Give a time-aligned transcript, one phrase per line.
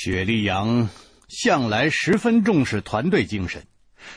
[0.00, 0.88] 雪莉杨
[1.26, 3.66] 向来十分重视团队精神，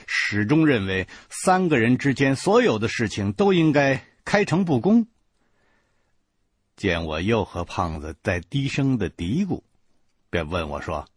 [0.06, 5.08] 始终认为三个人之间所有的事情都应该开诚布公。
[6.76, 9.64] 见我又和胖子在低声的嘀咕，
[10.30, 11.08] 便问我说：“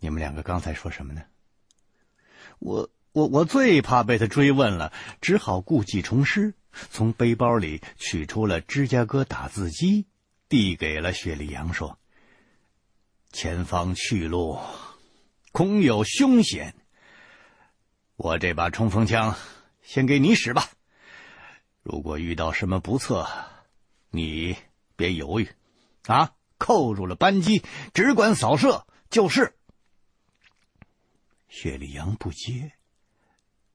[0.00, 1.20] 你们两个刚才说什么呢？”
[2.58, 6.54] 我我我最怕被他追问了，只好故技重施，
[6.90, 10.06] 从背包里取出了芝加哥打字机，
[10.48, 11.98] 递给了雪莉杨，说。
[13.36, 14.58] 前方去路，
[15.52, 16.74] 恐有凶险。
[18.16, 19.36] 我这把冲锋枪，
[19.82, 20.70] 先给你使吧。
[21.82, 23.28] 如果遇到什么不测，
[24.08, 24.56] 你
[24.96, 25.50] 别犹豫，
[26.06, 29.54] 啊，扣住了扳机，只管扫射就是。
[31.46, 32.72] 雪莉杨不接，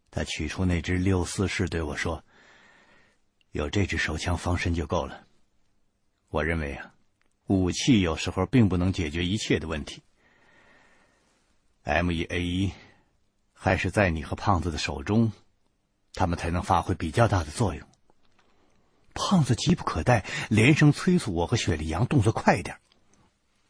[0.10, 2.26] 他取出那支六四式，对我说
[3.54, 5.28] ：“有这支手枪防身就够了。”
[6.30, 6.96] 我认为啊。
[7.52, 10.02] 武器有时候并不能解决一切的问题。
[11.84, 12.72] M1A1
[13.54, 15.34] 还是在你和胖子的手中，
[16.14, 17.86] 他们才能发挥比较大的作用。
[19.14, 22.78] 胖子急不可待，连声催促我和雪莉杨动作快点。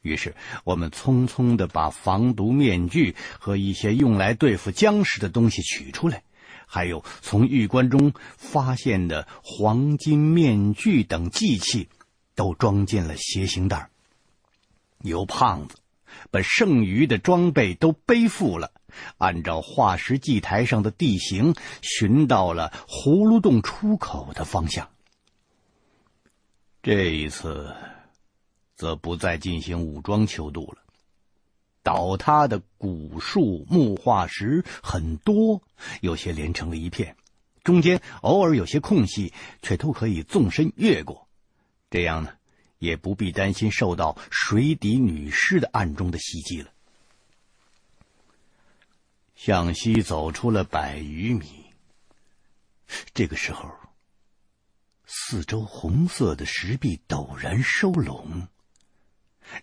[0.00, 6.22] 于是我们匆匆的把防毒面具和一些用来对付僵尸的东西取出来，
[6.66, 11.88] 还有从玉棺中发现的黄金面具等祭器。
[12.34, 13.90] 都装进了斜行袋，
[15.00, 15.76] 由胖子
[16.30, 18.72] 把剩余的装备都背负了，
[19.18, 24.88] 按照化石祭台上的地形，寻到了葫芦洞出口的方向。
[26.82, 27.74] 这一次，
[28.74, 30.78] 则不再进行武装泅渡了。
[31.84, 35.62] 倒塌的古树木化石很多，
[36.00, 37.16] 有些连成了一片，
[37.64, 41.28] 中间偶尔有些空隙，却都可以纵身越过。
[41.92, 42.32] 这样呢，
[42.78, 46.70] 也不必担心受到水底女尸的暗中的袭击了。
[49.34, 51.66] 向西走出了百余米，
[53.12, 53.70] 这个时候，
[55.04, 58.48] 四周红色的石壁陡然收拢。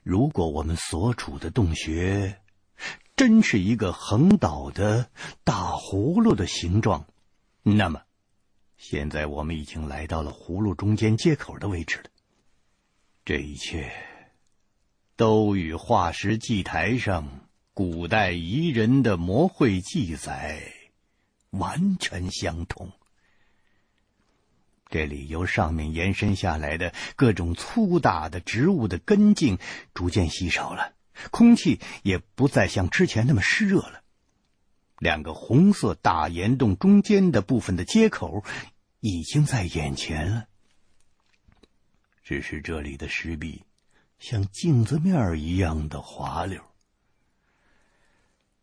[0.03, 2.39] 如果我们所处的洞穴
[3.15, 5.09] 真是一个横倒的
[5.43, 7.07] 大葫芦的形状，
[7.63, 8.03] 那么，
[8.77, 12.09] 现在我们已经来到了葫芦中间接口的位置了。
[13.29, 13.91] 这一切
[15.15, 20.63] 都与化石祭台上古代彝人的魔绘记载
[21.51, 22.91] 完全相同。
[24.89, 29.59] 这里由上面延伸下来的各种粗大的植物的根茎
[29.93, 30.95] 逐渐稀少了，
[31.29, 34.01] 空气也不再像之前那么湿热了。
[34.97, 38.43] 两个红色大岩洞中间的部分的接口
[39.01, 40.48] 已经在眼前了。
[42.29, 43.63] 只是这里的石壁
[44.19, 46.61] 像镜子面一样的滑溜。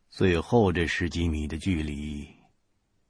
[0.08, 2.28] 最后这十几米的距离，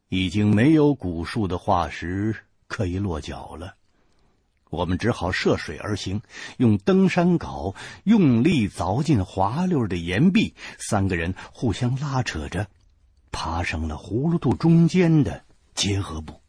[0.09, 2.34] 已经没有古树的化石
[2.69, 3.77] 可以落脚了。
[4.71, 6.22] 我们只好涉水而行，
[6.56, 10.55] 用登山镐用力凿进滑溜的岩壁。
[10.78, 12.66] 三个人互相拉扯着，
[13.31, 16.41] 爬上了葫芦肚中间的结合部。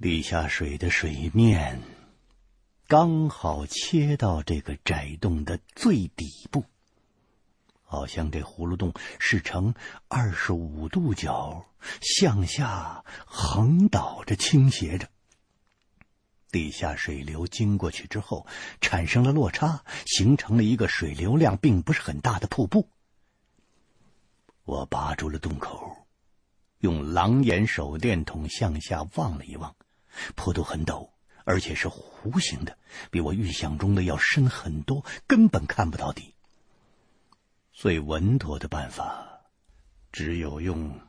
[0.00, 1.82] 地下水的水面
[2.86, 6.64] 刚好切到这个窄洞的最底部，
[7.82, 9.74] 好像这葫芦洞是呈
[10.06, 11.66] 二十五度角
[12.00, 15.08] 向下横倒着倾斜着。
[16.52, 18.46] 地下水流经过去之后，
[18.80, 22.88] 产生了落差，形成了一个水流量并不是很大的瀑布。
[24.62, 26.06] 我拔住了洞口，
[26.78, 29.74] 用狼眼手电筒向下望了一望。
[30.34, 31.10] 坡度很陡，
[31.44, 32.76] 而且是弧形的，
[33.10, 36.34] 比我预想中的要深很多，根本看不到底。
[37.72, 39.42] 最稳妥的办法，
[40.10, 41.00] 只有用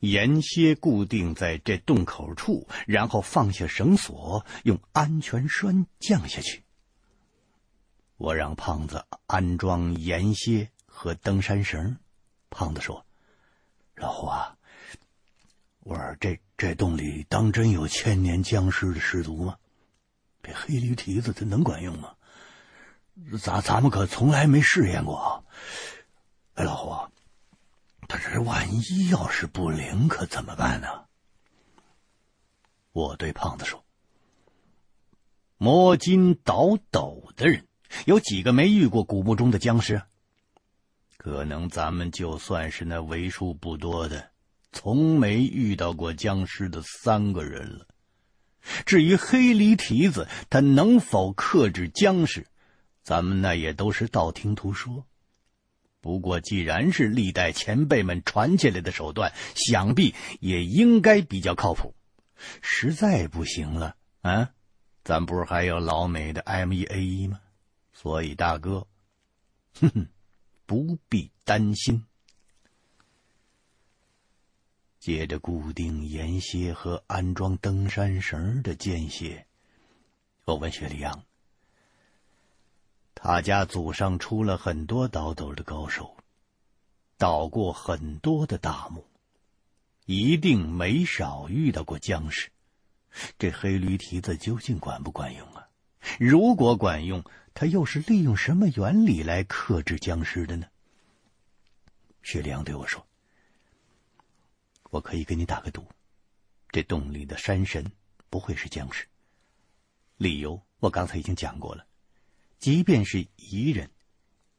[0.00, 6.64] 岩楔固定在这洞口处，然后放下绳索，用安全栓降下去。
[8.16, 11.98] 我让胖子安装岩楔和登山绳。
[12.48, 13.04] 胖子说
[13.94, 14.56] ：“老胡啊。”
[15.84, 19.56] 我说：“这这洞里当真有千年僵尸的尸毒吗？
[20.42, 22.14] 这黑驴蹄子它能管用吗？
[23.42, 25.42] 咱咱们可从来没试验过啊。
[26.54, 27.10] 哎，老胡，
[28.08, 31.04] 他这万一要是不灵，可怎么办呢？”
[32.92, 33.84] 我对胖子说
[35.58, 37.66] ：“摸金倒斗的人
[38.04, 40.00] 有几个没遇过古墓中的僵尸？
[41.18, 44.30] 可能咱们就算是那为数不多的。”
[44.78, 47.86] 从没遇到过僵尸的三个人了。
[48.84, 52.46] 至于黑狸蹄子，他能否克制僵尸，
[53.02, 55.06] 咱们那也都是道听途说。
[56.02, 61.94] 不过，既然是历代前辈们传下来的手段，想必也应该比较靠谱。
[62.60, 64.50] 实在不行了，啊，
[65.02, 67.40] 咱不是还有老美的 M1A1 吗？
[67.94, 68.86] 所以，大哥，
[69.80, 70.08] 哼哼，
[70.66, 72.04] 不必担心。
[75.06, 79.46] 接着固定沿楔和安装登山绳的间歇，
[80.44, 81.22] 我问雪莉杨。
[83.14, 86.16] 他家祖上出了很多倒斗的高手，
[87.18, 89.04] 倒过很多的大墓，
[90.06, 92.50] 一定没少遇到过僵尸。
[93.38, 95.68] 这黑驴蹄子究竟管不管用啊？
[96.18, 97.22] 如果管用，
[97.54, 100.66] 他又是利用什么原理来克制僵尸的呢？
[102.24, 103.05] 薛良对我说
[104.90, 105.86] ：“我可以给你打个赌，
[106.70, 107.84] 这洞里的山神
[108.30, 109.06] 不会是僵尸。
[110.16, 111.86] 理由我刚才已经讲过了。”
[112.58, 113.90] 即便是彝人，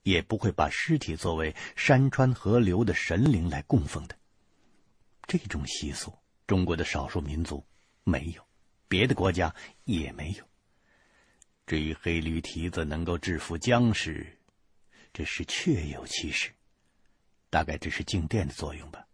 [0.04, 4.16] 也不会把尸体作为山川河流的神灵来供奉的。
[5.24, 6.16] 这种习俗，
[6.46, 7.66] 中国的少数民族
[8.04, 8.48] 没有，
[8.88, 9.54] 别的国家
[9.86, 10.48] 也没有。
[11.66, 14.40] 至于黑驴蹄子能够制服僵尸，
[15.12, 16.54] 这是确有其事，
[17.50, 19.07] 大概只是静电的作用吧。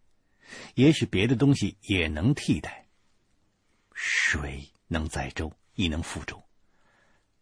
[0.75, 2.87] 也许别的东西也能替代。
[3.93, 6.43] 水能载舟，亦能覆舟。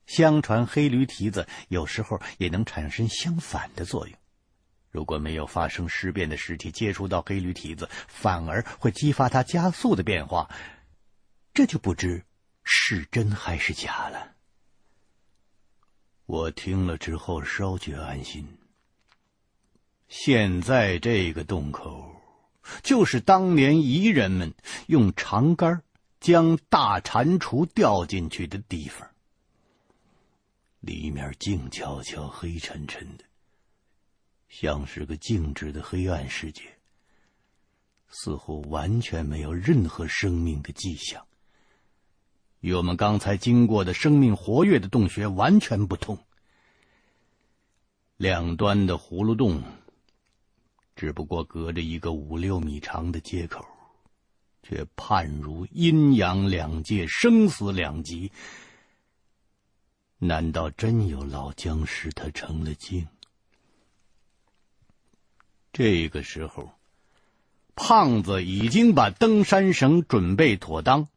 [0.05, 4.17] 相传黑驴蹄子有时候也能产生相反的作用，
[4.89, 10.49] 如果没有发生尸变的尸体接触到黑驴蹄子，反而会激发它加速的变化，
[11.53, 12.25] 这就不知
[12.63, 14.35] 是真还是假了。
[16.25, 18.57] 我听了之后稍觉安心。
[20.09, 22.10] 现在这个洞口，
[22.83, 24.53] 就是当年彝人们
[24.87, 25.81] 用长杆
[26.19, 29.07] 将大蟾蜍吊进去的地方。
[30.79, 33.23] 里面静悄悄、黑沉沉的，
[34.49, 36.63] 像是个静止的黑暗世界，
[38.09, 41.23] 似乎完全没有任何生命的迹象，
[42.61, 46.17] 与我们刚才经过的生命活跃的洞穴完全不同。
[48.17, 49.63] 两端的葫芦洞，
[50.95, 53.65] 只不过隔着一个五六米长的接口，
[54.61, 58.31] 却判如阴阳两界、生死两极。
[60.17, 62.11] 难道真有老僵尸？
[62.11, 63.07] 他成了精。
[65.73, 66.71] 这个时候，
[67.75, 71.07] 胖子已经把登山绳准备妥当。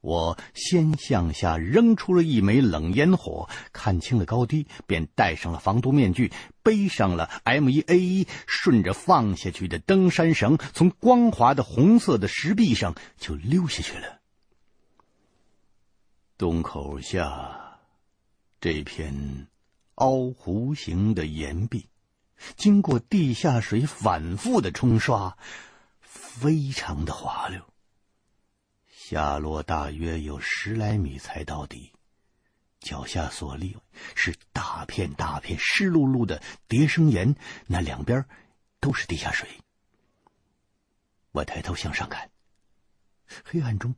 [0.00, 6.32] 我先向下扔出了一枚冷烟火，看清了高低，便戴上了防毒面具，
[6.62, 14.20] 背上了 M1A1，顺着放下去的登山绳，从光滑的红色的石壁上就溜下去了。
[16.38, 17.60] 洞口下。
[18.60, 19.46] 这片
[19.96, 21.86] 凹弧形的岩壁，
[22.56, 25.36] 经过地下水反复的冲刷，
[26.00, 27.60] 非常的滑溜。
[29.06, 31.92] 下落大约有十来米才到底，
[32.80, 33.76] 脚下所立
[34.14, 37.36] 是大片大片湿漉漉的叠生岩，
[37.66, 38.24] 那两边
[38.80, 39.46] 都是地下水。
[41.32, 42.30] 我抬头向上看，
[43.44, 43.94] 黑暗中。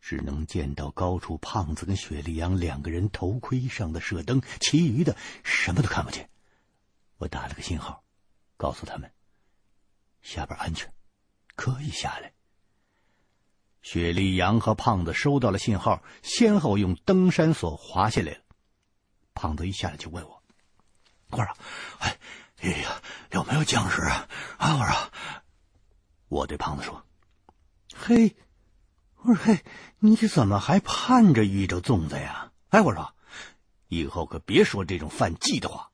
[0.00, 6.28] 只能见到高处胖子跟雪莉杨两个人头盔上的射灯，其余的什么都看不见。
[7.18, 8.02] 我打了个信号，
[8.56, 9.12] 告诉他们
[10.22, 10.92] 下边安全，
[11.54, 12.32] 可以下来。
[13.84, 18.38] 雪莉杨和胖子收到了信号，先后用登山索滑下来了。
[19.34, 20.42] 胖子一下来就问我
[21.28, 21.46] ：“我说，
[21.98, 22.16] 哎，
[22.62, 24.26] 哎呀，有没有僵尸啊？”
[24.56, 24.96] 啊，我说，
[26.28, 27.04] 我对胖子说
[27.94, 28.34] ：“嘿。”
[29.20, 29.62] 我说：“嘿，
[29.98, 33.14] 你怎么还盼着遇着粽子呀？”哎，我说，
[33.88, 35.90] 以后可别说这种犯忌的话。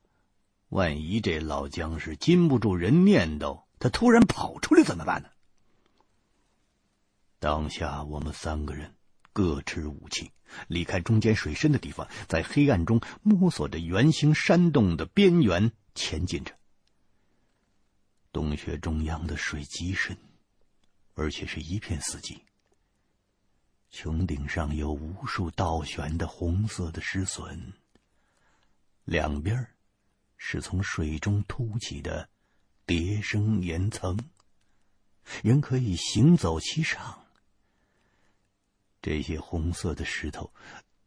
[0.69, 5.27] 万一这老僵尸禁不住人念叨，他突然跑出来怎么办呢？
[7.41, 8.93] 当下我们三个人
[9.33, 10.31] 各持武器，
[10.67, 16.55] 离开中间水深的地方，在黑暗中摸索着圆形山洞的边缘前进着。
[18.31, 20.15] 洞穴中央的水极深，
[21.15, 22.37] 而且是一片死寂。
[23.91, 27.73] 穹顶上有无数倒悬的红色的石笋，
[29.03, 29.67] 两边
[30.37, 32.29] 是从水中凸起的
[32.85, 34.15] 叠生岩层，
[35.41, 37.20] 人可以行走其上。
[39.01, 40.51] 这些红色的石头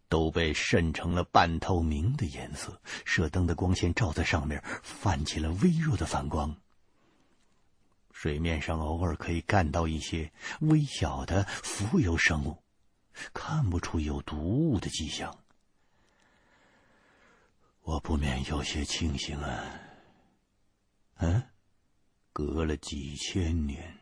[0.08, 6.56] 都被渗成了半透明的颜色，射灯的光线照在上面，泛起了微弱的反光。
[8.12, 12.58] 水面上偶尔可以看到一些微小的浮游生物。
[13.32, 15.38] 看不出有毒物的迹象。
[17.82, 19.80] 我不免有些庆幸啊。
[21.18, 21.40] 嗯，
[22.32, 23.96] 隔了几千年，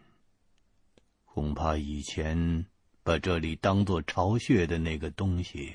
[1.27, 2.65] 恐怕以前
[3.03, 5.75] 把这里当做巢穴的那个东西，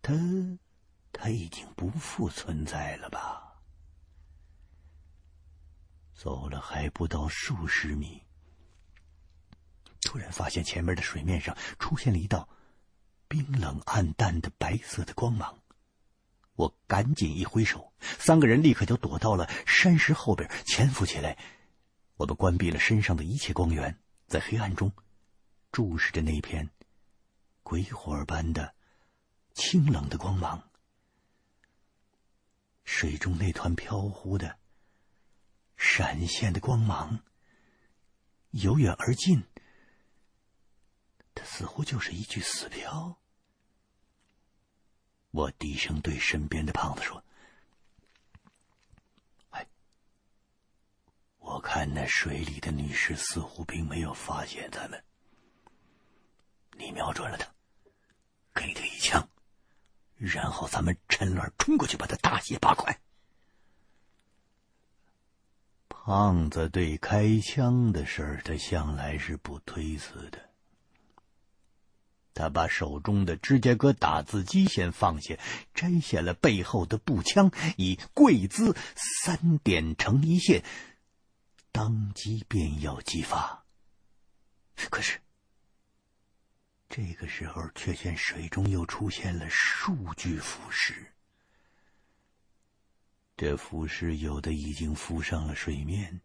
[0.00, 0.14] 它，
[1.12, 3.60] 它已经不复存在了吧？
[6.14, 8.22] 走了还不到数十米，
[10.02, 12.48] 突然发现前面的水面上出现了一道
[13.26, 15.58] 冰冷暗淡的白色的光芒。
[16.56, 21.38] 我赶紧一挥手，三个人立刻就躲到了山石后边，潜伏起来。
[22.16, 24.92] 我们关闭了身上的一切光源，在黑暗中
[25.72, 26.70] 注视着那片
[27.62, 28.74] 鬼火般的
[29.54, 30.70] 清冷的光芒。
[32.84, 34.58] 水中那团飘忽的、
[35.76, 37.22] 闪现的光芒，
[38.50, 39.44] 由远而近，
[41.34, 43.20] 它似乎就是一具死漂。
[45.30, 47.24] 我低声对身边的胖子说
[49.50, 49.64] ：“哎，
[51.38, 55.04] 我看那水里的女士似乎并没有发现咱们。
[56.76, 57.46] 你瞄准了他，
[58.54, 59.28] 给他一枪，
[60.16, 63.00] 然后咱们趁乱冲过去，把他大卸八块。”
[65.88, 70.50] 胖子对开枪的事儿，他向来是不推辞的。
[72.32, 75.36] 他把手中的芝加哥打字机先放下，
[75.74, 80.64] 摘下了背后的步枪，以跪姿三点成一线，
[81.70, 83.64] 当即便要击发。
[84.88, 85.20] 可是，
[86.90, 91.06] 这个时候却见水中又出现了数具浮尸。
[93.36, 96.20] 这浮尸有的已经浮上了水面，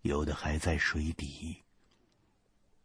[0.00, 1.62] 有的还在水底。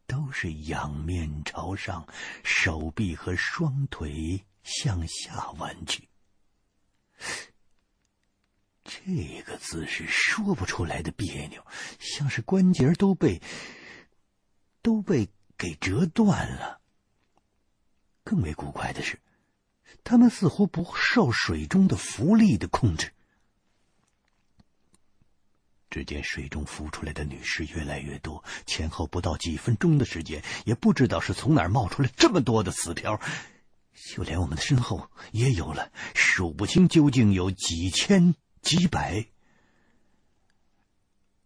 [0.05, 2.05] 都是仰面朝上，
[2.43, 6.09] 手臂和双腿向下弯曲。
[8.83, 11.65] 这个姿势说不出来的别扭，
[11.99, 13.41] 像是关节都被
[14.81, 16.76] 都被给折断了。
[18.27, 19.17] 更为古怪的是，
[20.03, 23.13] 他们似乎不受水中的浮力的控制。
[25.89, 33.17] 只见水中浮出来的女尸越来越多，前后不到几分钟的时间，也不知道是从哪儿冒出来这么多的死漂，
[34.13, 39.25] 就连我们的身后也有了，数不清究竟有几千几百。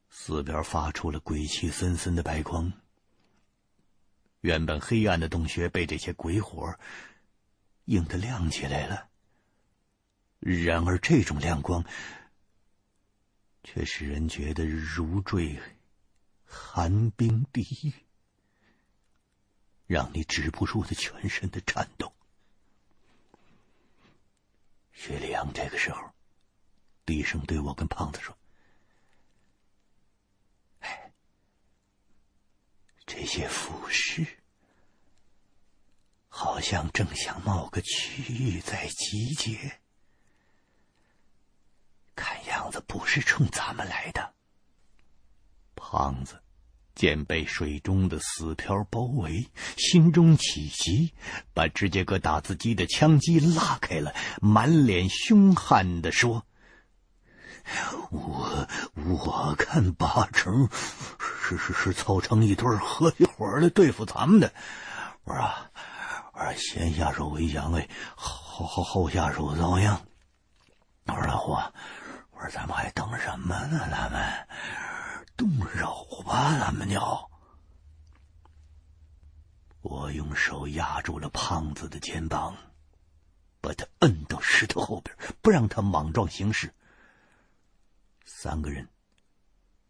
[0.09, 2.73] 死漂发出了鬼气森森的白光，
[4.41, 6.77] 原本黑暗的洞穴被这些鬼火
[7.85, 9.09] 映得亮起来了。
[10.39, 11.83] 然而这种亮光。
[13.63, 15.61] 却使人觉得如坠
[16.45, 17.93] 寒冰地狱，
[19.85, 22.11] 让你止不住的全身的颤抖。
[24.91, 26.11] 薛里阳这个时候
[27.05, 28.35] 低声对我跟胖子说
[33.05, 34.25] ：“这些腐尸
[36.29, 39.79] 好像正向某个区域在集结。”
[42.15, 44.33] 看样子不是冲咱们来的。
[45.75, 46.39] 胖子
[46.93, 51.13] 见被水中的死漂包围，心中起急，
[51.53, 56.45] 把芝加哥打字机的枪机拉开了，满脸凶悍地说
[58.09, 60.69] ：“我我看八成
[61.19, 64.51] 是是是凑成一对合起伙来对付咱们的。
[65.23, 65.51] 我说，
[66.33, 70.01] 我说先下手为强，哎，后后后下手遭殃。
[71.05, 71.51] 我说老胡。”
[72.31, 73.87] 我说：“咱们还等什么呢？
[73.91, 74.47] 咱们
[75.37, 76.99] 动手吧，咱们就。”
[79.81, 82.55] 我用手压住了胖子的肩膀，
[83.61, 86.73] 把他摁到石头后边，不让他莽撞行事。
[88.33, 88.87] 三个人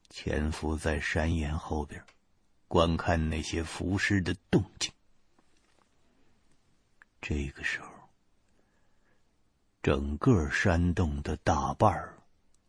[0.09, 2.03] 潜伏在山岩后边，
[2.67, 4.91] 观看那些浮尸的动静。
[7.21, 7.87] 这个时候，
[9.81, 12.17] 整个山洞的大半儿。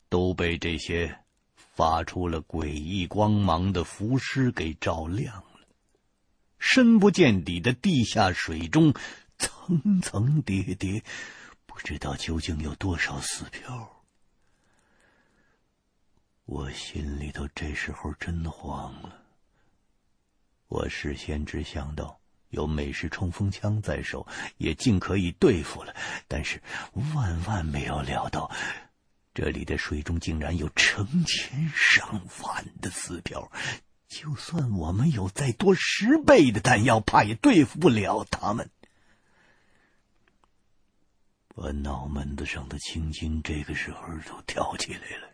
[0.09, 1.21] 都被这些
[1.57, 5.67] 发出了诡异光芒的浮尸给照亮了。
[6.59, 8.93] 深不见底的地下水中，
[9.39, 11.03] 层层叠叠，
[11.65, 14.02] 不知道究竟有多少死漂。
[16.45, 19.23] 我心里头这时候真慌了。
[20.69, 22.19] 我事先只想到
[22.49, 24.27] 有美式冲锋枪在手，
[24.59, 25.95] 也尽可以对付了，
[26.27, 26.63] 但是
[27.15, 28.51] 万万没有料到。
[29.35, 33.51] 这里的水中竟然有成千上万的死漂，
[34.09, 38.69] 就算我们有再多十倍的弹药，怕也对付不了他们。
[41.55, 45.32] 我脑门子上的青筋这个时候都跳起来了。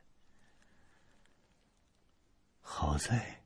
[2.71, 3.43] 好在，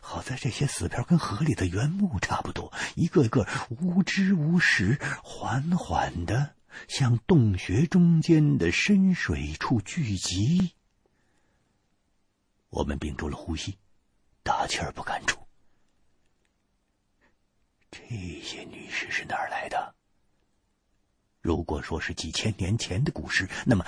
[0.00, 6.54] 好在这些死漂跟河里的原木差不多，一个个无知无识，缓缓的
[6.88, 10.72] 向洞穴中间的深水处聚集。
[12.70, 13.76] 我们屏住了呼吸，
[14.42, 15.46] 大气儿不敢出。
[17.90, 18.00] 这
[18.40, 19.94] 些女尸是哪儿来的？
[21.42, 23.84] 如果说是几千年前的古尸，那么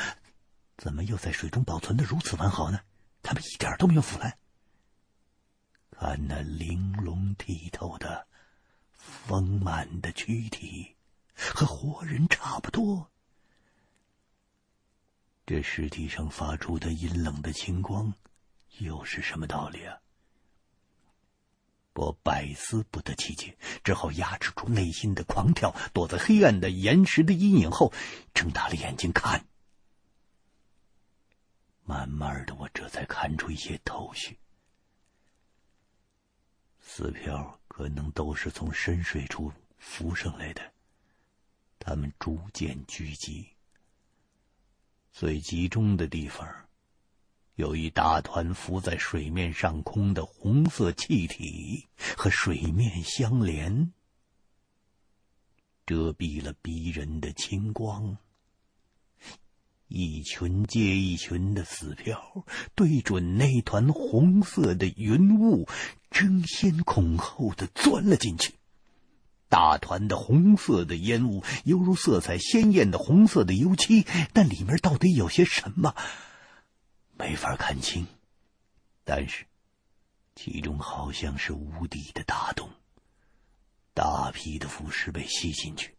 [0.76, 2.80] 怎么又在水中保存的如此完好呢？
[3.22, 4.38] 他们一点都没有腐烂。
[5.90, 8.26] 看那玲珑剔透的、
[8.92, 10.94] 丰满的躯体，
[11.34, 13.10] 和活人差不多。
[15.44, 18.14] 这尸体上发出的阴冷的青光，
[18.78, 19.98] 又是什么道理啊？
[21.94, 27.92] 我百思不得其解，只好压制住内心的狂跳，躲在黑暗的岩石的阴影后，
[28.32, 29.48] 睁大了眼睛看。
[31.88, 34.38] 慢慢的，我这才看出一些头绪。
[36.78, 40.61] 死漂可能都是从深水处浮上来的，
[41.78, 43.49] 他们逐渐聚集，
[45.12, 46.47] 最集中的地方。
[47.54, 53.95] 有一大团浮在水面上空的红色气体，和水面相连，
[55.87, 58.14] 遮蔽了逼人的青光。
[59.88, 65.66] 一群接一群的死漂对准那团红色的云雾，
[66.11, 68.54] 争先恐后的钻了进去。
[69.49, 75.97] 大团的红色的烟雾犹如色彩鲜艳的红色的油漆，但里面到底有些什么？
[77.16, 78.07] 没法看清，
[79.04, 79.47] 但是
[80.35, 82.68] 其中好像是无底的大洞，
[83.95, 85.97] 大批的腐尸被吸进去，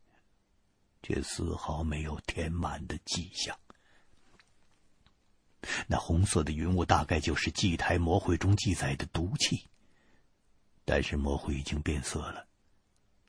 [1.02, 3.58] 却丝毫没有填满的迹象。
[5.88, 9.68] 那红色的云雾大概就是祭台魔会中记载的毒气，
[10.86, 12.48] 但是魔会已经变色了，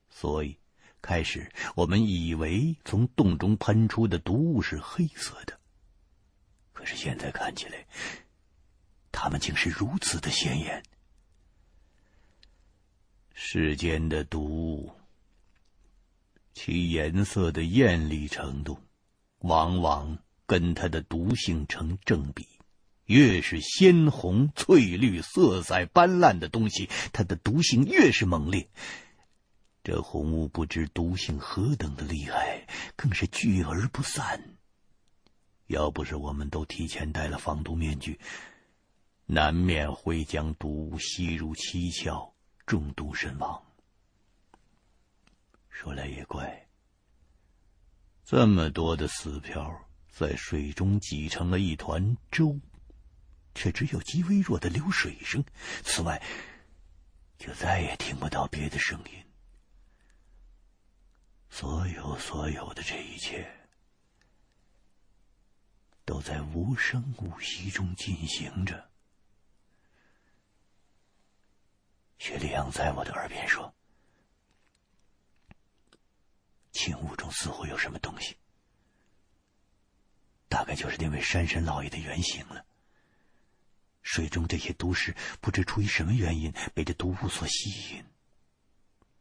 [0.08, 0.56] 所以
[1.02, 5.58] 开始我们以为从洞中喷出的毒物是黑色的。
[6.72, 7.86] 可是现在看起来，
[9.12, 10.82] 他们竟是如此的鲜艳。
[13.34, 14.92] 世间的毒物，
[16.54, 18.78] 其颜色的艳丽程度，
[19.38, 20.18] 往往
[20.50, 22.44] 跟它的毒性成正比。
[23.04, 28.68] 越是鲜红、翠绿、色彩斑斓的东西，它的毒性越是猛烈。
[29.84, 34.56] 这红雾不知毒性何等的厉害，更是聚而不散。
[35.68, 38.18] 要不是我们都提前戴了防毒面具，
[39.26, 42.32] 难免会将毒物吸入七窍，
[42.66, 43.62] 中毒身亡。
[45.68, 46.66] 说来也怪，
[48.24, 49.62] 这么多的死漂
[50.10, 52.58] 在水中挤成了一团粥，
[53.54, 55.44] 却只有极微弱的流水声，
[55.82, 56.22] 此外
[57.38, 59.24] 就再也听不到别的声音。
[61.48, 63.56] 所有所有的这一切。
[66.02, 68.90] 都在无声无息中进行着。
[72.18, 73.72] 薛立阳在我的耳边说
[76.72, 78.36] ：“青雾中似乎有什么东西，
[80.50, 82.66] 大概就是那位山神老爷的原型了。
[84.02, 88.04] 水中这些毒尸不知出于什么原因被这毒雾所吸引，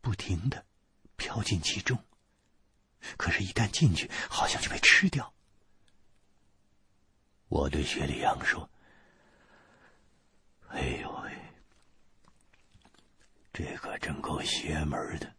[0.02, 0.66] 不停的
[1.16, 2.04] 飘进其中，
[3.16, 5.34] 可是，一旦进去，好像就被吃掉。”
[7.50, 8.70] 我对雪里阳说
[10.70, 11.38] ：“哎呦喂，
[13.54, 15.36] 这可真够邪门的！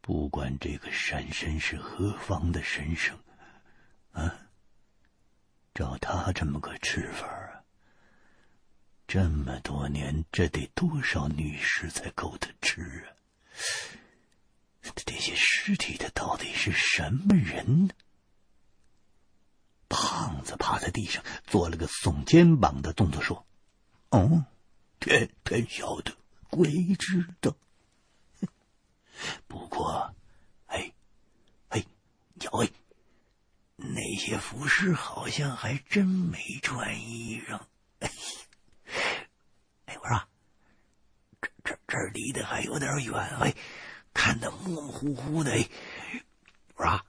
[0.00, 3.16] 不管这个山神是何方的神圣，
[4.12, 4.49] 啊，
[5.80, 7.64] 照他这么个吃法啊，
[9.06, 13.16] 这么多年，这得多少女尸才够他吃啊？
[14.94, 17.94] 这些尸体，他到底是什么人呢？”
[19.88, 23.46] 胖子趴在地上，做了个耸肩膀的动作，说
[24.10, 24.44] ：“哦，
[24.98, 26.14] 天天晓得，
[26.50, 27.56] 鬼知道。
[29.48, 30.14] 不过，
[30.66, 30.92] 哎，
[31.70, 31.82] 哎，
[32.42, 32.70] 哟哎，
[33.80, 37.60] 那些腐尸好像还真没穿衣裳。
[38.00, 38.10] 哎，
[39.86, 40.22] 哎，我说，
[41.40, 43.54] 这这这离得还有点远，哎，
[44.14, 45.52] 看得模模糊糊的。
[45.52, 45.68] 哎，
[46.76, 47.00] 我说，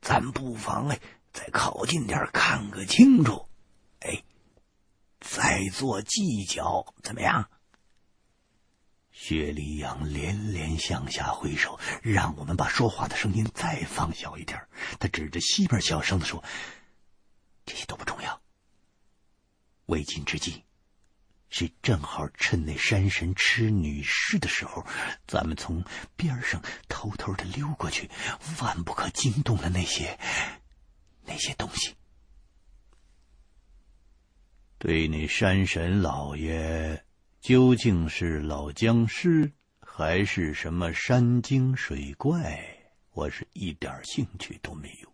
[0.00, 1.00] 咱不妨哎。”
[1.32, 3.48] 再靠近点看个清楚，
[4.00, 4.24] 哎，
[5.20, 7.48] 再做计较怎么样？
[9.22, 14.58] 薛礼阳连连向下挥手，让我们把说话的声音再放小一点。
[14.98, 16.42] 他指着西边，小声的说
[17.66, 18.40] ：“这些都不重要。
[19.86, 20.64] 为今之计，
[21.50, 24.86] 是正好趁那山神吃女尸的时候，
[25.26, 25.84] 咱们从
[26.16, 28.10] 边上偷偷的溜过去，
[28.62, 30.18] 万不可惊动了那些
[31.26, 31.94] 那些东西。
[34.78, 37.04] 对那山神老爷。”
[37.40, 39.50] 究竟是老僵尸，
[39.80, 42.62] 还是什么山精水怪？
[43.12, 45.10] 我是一点兴趣都没有。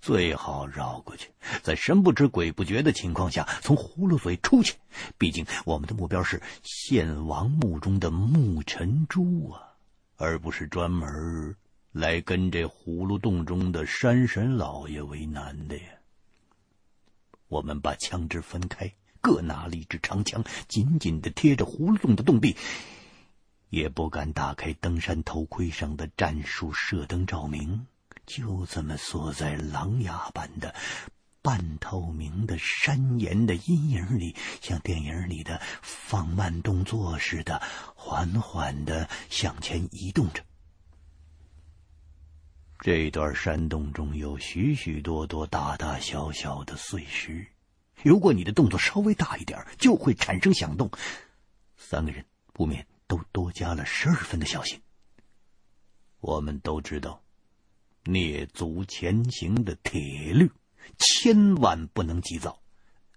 [0.00, 1.30] 最好绕过去，
[1.62, 4.74] 在神不知鬼不觉的情况下从葫芦嘴出去。
[5.18, 9.60] 毕竟我们的目标是献王墓中的沐尘珠啊，
[10.16, 11.54] 而不是专门
[11.92, 15.84] 来跟这葫芦洞中的山神老爷为难的呀。
[17.48, 18.90] 我们把枪支分开。
[19.20, 22.56] 各拿了一支长枪，紧紧的贴着葫芦洞的洞壁，
[23.68, 27.86] 也不敢打开登山头盔上的战术射灯照明，
[28.26, 30.74] 就这么缩在狼牙般的
[31.42, 37.62] 半透明的山岩的阴影里，像电影里的放慢动作似的，
[37.94, 40.42] 缓缓的向前移动着。
[42.82, 47.46] 这段山洞中有许许多多大大小小的碎石。
[48.02, 50.90] 如果你的动作稍微大一点，就会产生响动。
[51.76, 54.80] 三个人不免都多加了十二分的小心。
[56.20, 57.22] 我们都知道，
[58.04, 60.50] 蹑足前行的铁律，
[60.98, 62.60] 千万不能急躁。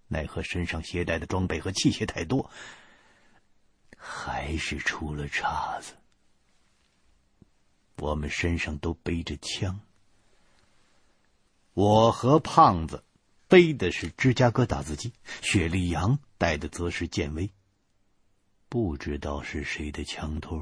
[0.08, 2.50] 奈何身上携带的装备和器械太多，
[3.98, 5.94] 还是出了岔子。
[7.98, 9.80] 我们身上都背着枪，
[11.74, 13.04] 我和胖子。
[13.54, 15.14] 背的是芝加哥打字机，
[15.44, 17.54] 雪莉杨带的则是剑威。
[18.68, 20.60] 不知道是谁的枪托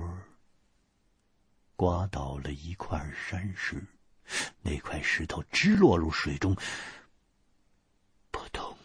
[1.78, 3.82] 刮倒了一块山石，
[4.62, 6.54] 那块石头直落入水中，
[8.30, 8.76] 扑通！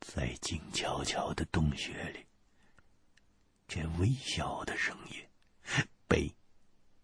[0.00, 2.24] 在静悄悄的洞穴里，
[3.68, 5.22] 这微小的声音
[6.08, 6.34] 被。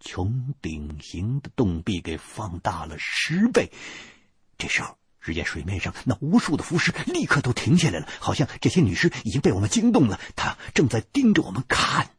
[0.00, 3.70] 穹顶形的洞壁给放大了十倍。
[4.56, 12.10] 这时候，只见水面上那无数的浮尸立刻都停下来了，好像这些女尸已经被我们惊动了，她正在盯着我们看。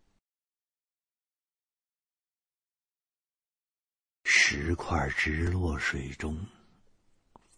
[4.23, 6.45] 石块直落水中，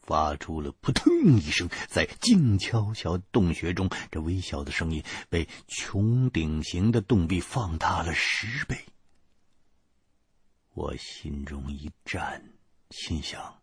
[0.01, 8.85] 发出了扑通一声，在静悄悄洞穴中，这微小的声音被穹顶形的洞壁放大了十倍。
[10.73, 12.41] 我心中一颤，
[12.91, 13.61] 心想：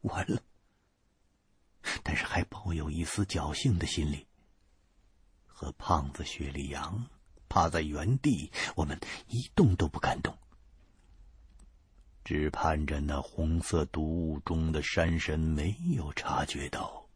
[0.00, 0.42] 完了。
[2.02, 4.26] 但是还抱有一丝侥幸的心理。
[5.46, 7.08] 和胖子薛礼阳
[7.48, 10.36] 趴在原地，我们一动都不敢动，
[12.24, 17.08] 只盼着那红色毒雾中的山神没有察觉到。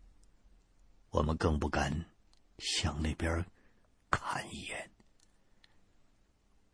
[1.10, 2.06] 我们更不敢
[2.58, 3.44] 向那边
[4.08, 4.90] 看一眼。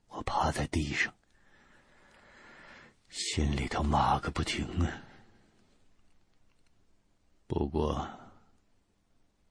[0.08, 1.14] 我趴在地上。
[3.16, 5.02] 心里头骂个不停啊！
[7.46, 8.10] 不过，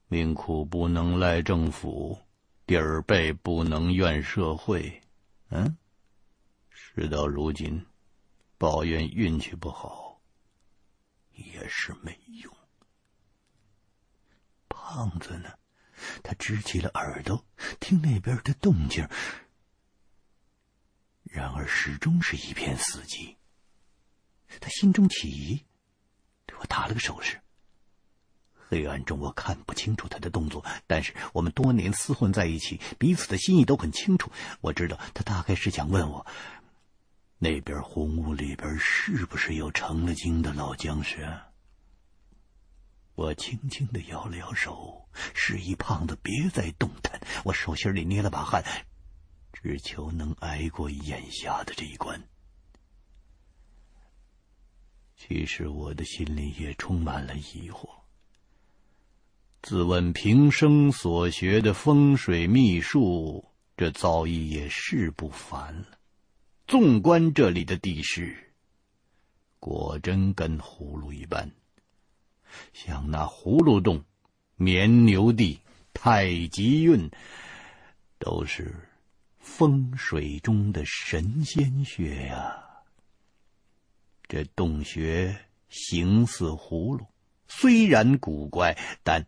[0.06, 2.18] 命苦不能赖政府，
[2.66, 5.00] 底儿背不能怨社会。
[5.48, 5.78] 嗯，
[6.68, 7.86] 事到如今，
[8.58, 10.20] 抱怨运气不好
[11.32, 12.54] 也是没用。
[14.68, 15.50] 胖子呢？
[16.22, 17.42] 他支起了耳朵，
[17.80, 19.08] 听那边的动静，
[21.22, 23.34] 然而始终是一片死寂。
[24.60, 25.64] 他心中起疑，
[26.46, 27.40] 对我打了个手势。
[28.66, 34.32] 黑暗中我看不清楚他的动作，但是我们多年厮混在一起，彼此的心意都很清楚。
[34.60, 36.26] 我知道他大概是想问我，
[37.38, 41.28] 那边红雾里边是不是有成了精的老僵尸？
[43.14, 47.20] 我轻轻的摇了摇手，示意胖子别再动弹。
[47.44, 48.64] 我手心里捏了把汗，
[49.52, 52.20] 只求能挨过眼下的这一关。
[55.26, 57.88] 其实我的心里也充满了疑惑。
[59.62, 63.42] 自问平生所学的风水秘术，
[63.74, 65.86] 这造诣也是不凡了。
[66.66, 68.52] 纵观这里的地势，
[69.58, 71.50] 果真跟葫芦一般，
[72.74, 74.04] 像那葫芦洞、
[74.56, 75.58] 绵牛地、
[75.94, 77.10] 太极运，
[78.18, 78.74] 都是
[79.38, 82.60] 风水中的神仙穴呀。
[84.26, 85.36] 这洞穴
[85.68, 87.06] 形似葫芦，
[87.46, 89.26] 虽然古怪，但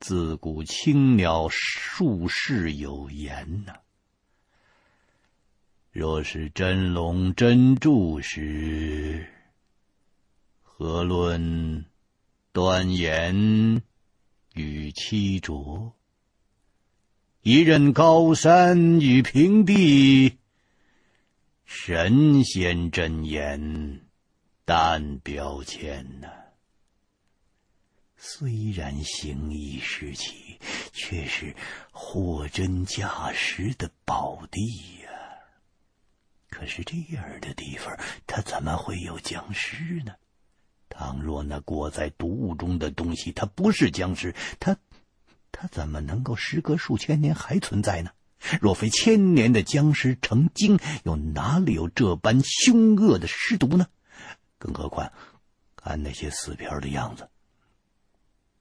[0.00, 3.74] 自古青鸟数世有言呐、
[5.90, 9.26] 若是真龙真柱时，
[10.62, 11.86] 何论
[12.52, 13.82] 端严
[14.54, 15.94] 与漆拙？
[17.40, 20.38] 一任高山与平地，
[21.64, 24.00] 神仙真言
[24.66, 26.28] 但标签呢、
[28.16, 30.58] 虽然形异时期，
[30.92, 31.54] 却是
[31.92, 34.60] 货真价实的宝地
[35.02, 35.10] 呀、
[36.48, 37.94] 可是这样的地方，
[38.26, 40.14] 它怎么会有僵尸呢？
[40.88, 44.78] 倘若那裹在毒雾中的东西，它不是僵尸，它，
[45.52, 48.10] 它怎么能够时隔数千年还存在呢？
[48.62, 53.88] 若非千年的僵尸成精，又哪里有这般凶恶的尸毒呢？
[54.64, 55.12] 更何况，
[55.76, 57.28] 看那些死漂的样子。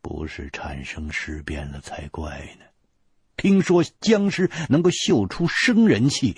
[0.01, 2.65] 不是产生尸变了才怪呢！
[3.37, 6.37] 听说僵尸能够嗅出生人气，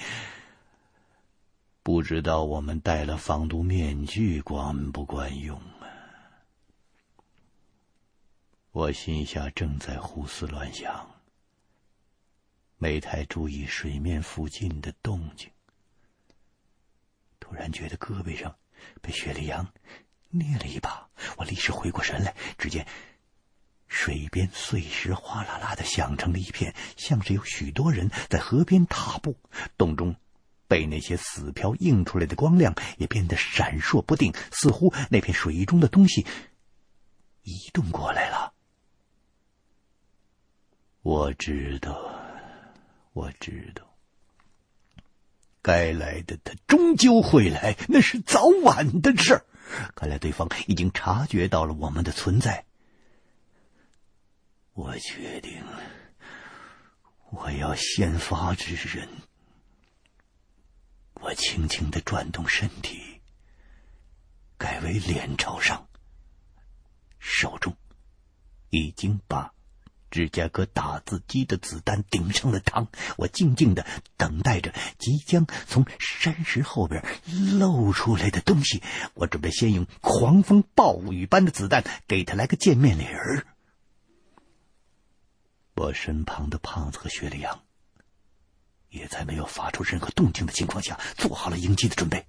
[1.82, 5.90] 不知道我们戴了防毒面具管不管用啊？
[8.72, 11.10] 我心下正在胡思乱想，
[12.78, 15.50] 没太注意水面附近的动静，
[17.40, 18.56] 突然觉得胳膊上
[19.02, 19.72] 被雪莉杨
[20.30, 22.88] 捏了一把，我立时回过神来，只见。
[23.88, 29.38] 水边碎石哗啦啦的响成了一片，像是有许多人在河边踏步。
[29.78, 30.16] 洞中
[30.68, 36.26] 被那些死漂映出来的光亮也变得闪烁不定，似乎那片水中的东西
[37.44, 38.54] 移动过来了。
[41.04, 41.96] 我知道，
[43.14, 43.85] 我知道，
[45.66, 49.44] 该来的他终究会来，那是早晚的事儿。
[49.96, 52.64] 看来对方已经察觉到了我们的存在。
[54.74, 55.64] 我决定，
[57.32, 59.10] 我要先发制人。
[61.14, 63.20] 我轻轻的转动身体，
[64.60, 65.88] 改为脸朝上，
[67.18, 67.76] 手中
[68.70, 69.52] 已经把
[70.12, 72.88] 芝加哥打字机的子弹顶上了膛。
[73.18, 73.86] 我静静的
[74.18, 77.04] 等待着即将从山石后边
[77.58, 78.82] 露出来的东西。
[79.14, 83.46] 我准备先用狂风暴雨般的子弹给他来个见面礼儿。
[85.76, 87.64] 我身旁的胖子和雪莉杨，
[88.90, 92.26] 也在没有发出任何动静的情况下，做好了迎击的准备。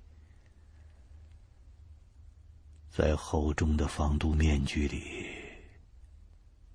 [2.91, 5.36] 在厚重的防毒面具里，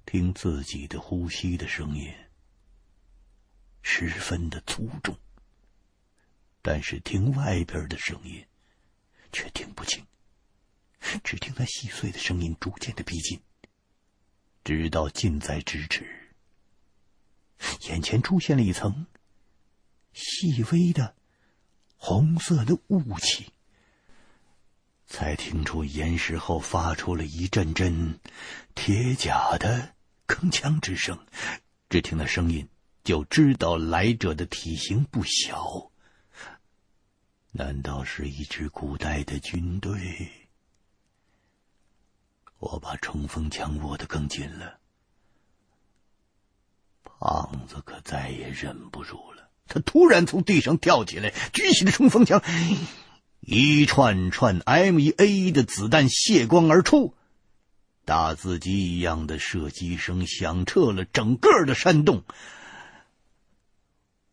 [0.06, 2.14] 听自己的呼吸的声音，
[3.82, 5.16] 十分的粗重；
[6.62, 8.46] 但是听外边的声音，
[9.32, 10.06] 却听不清。
[11.24, 13.42] 只听那细碎的声音逐渐的逼近，
[14.64, 16.06] 直到近在咫尺。
[17.90, 19.08] 眼前出现了一层
[20.14, 21.16] 细微的
[21.96, 23.52] 红色的雾气，
[25.12, 28.18] 才听出岩石后发出了一阵阵
[28.74, 29.94] 铁甲的
[30.26, 31.20] 铿锵之声。
[31.90, 32.66] 只听那声音，
[33.04, 35.92] 就知道来者的体型不小。
[37.52, 40.32] 难道是一支古代的军队？
[42.60, 44.80] 我把冲锋枪握得更紧了。
[47.04, 52.42] 胖子可再也忍不住了，他突然从地上跳起来，举起了冲锋枪，
[53.42, 57.16] 一串串 M1A 的子弹泄光而出，
[58.06, 62.24] 打字机一样的射击声响彻了整个的山洞。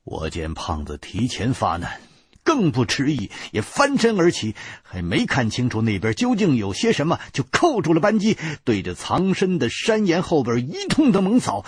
[0.04, 2.00] 我见胖子提前发难，
[2.44, 11.64] 更不迟疑，也翻身而起，还没看清楚那边究竟有些什么，就扣住了扳机，对着藏身的山岩后边一通的猛扫。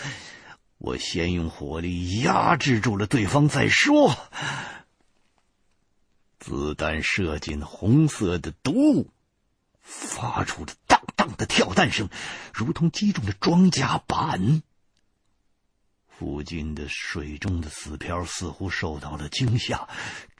[0.77, 4.15] 我先用火力压制住了对方再说。
[6.41, 9.11] 子弹射进红色的毒雾，
[9.83, 12.09] 发出了当当的跳弹声，
[12.53, 14.63] 如同击中了装甲板。
[16.09, 19.89] 附近的水中的死漂似乎受到了惊吓，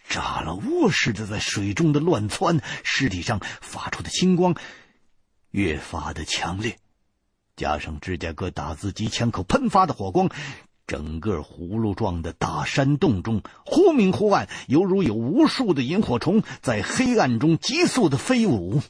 [0.09, 4.55] 炸了窝似的在水中的乱窜，尸体上发出的青光
[5.51, 6.79] 越发的强烈。
[7.57, 10.31] 加上芝加哥打字机枪口喷发的火光，
[10.91, 18.83] 整个葫芦状的大山洞中忽明忽暗，犹如有无数的萤火虫在黑暗中急速的飞舞。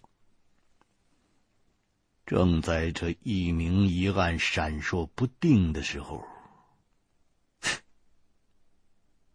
[2.24, 6.24] 正在这一明一暗、闪烁不定的时候，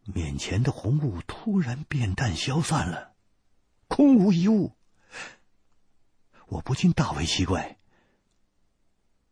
[0.05, 3.13] 面前的红雾突然变淡消散了，
[3.87, 4.71] 空无一物。
[6.47, 7.77] 我不禁大为奇怪。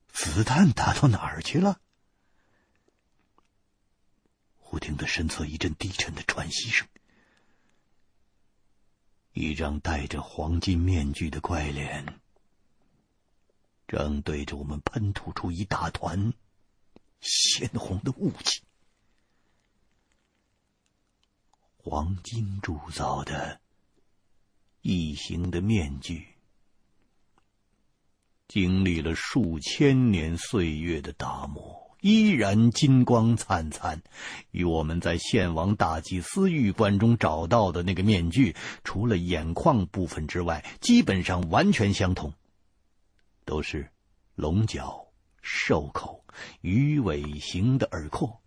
[0.10, 1.80] 子弹打到哪儿去了？
[4.74, 6.88] 忽听得身侧一阵低沉的喘息声，
[9.34, 12.20] 一张戴着黄金面具的怪脸，
[13.88, 16.34] 正对着我们喷吐出一大团
[17.22, 18.64] 鲜红的雾气。
[21.78, 23.62] 黄金铸造的
[24.82, 26.30] 异形的面具，
[28.48, 31.83] 经历了数千年岁月的打磨。
[32.04, 34.04] 依然金光灿灿，
[34.52, 42.34] 与我们在献王大祭司玉棺中找到的那个面具，除了眼眶部分之外，基本上完全相同，
[43.46, 43.90] 都是
[44.36, 45.08] 龙角、
[45.42, 46.22] 兽口、
[46.60, 48.38] 鱼尾形的耳廓，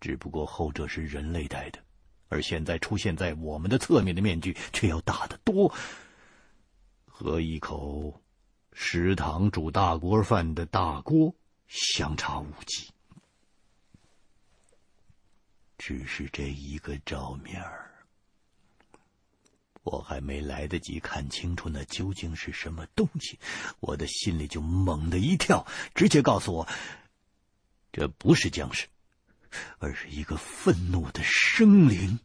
[0.00, 1.78] 只不过后者是人类戴的，
[2.28, 5.70] 而现在出现在我们的侧面的面具却要大得多，
[7.04, 8.22] 和一口
[8.72, 11.34] 食堂煮大锅饭的大锅。
[11.66, 12.88] 相差无几，
[15.76, 17.90] 只是这一个照面儿，
[19.82, 23.38] 我还没来得及看清楚那究竟是什么东西，
[23.80, 26.68] 我的心里就猛地一跳，直接告诉我，
[27.92, 28.86] 这不是僵尸，
[29.78, 32.18] 而是一个愤怒的生灵。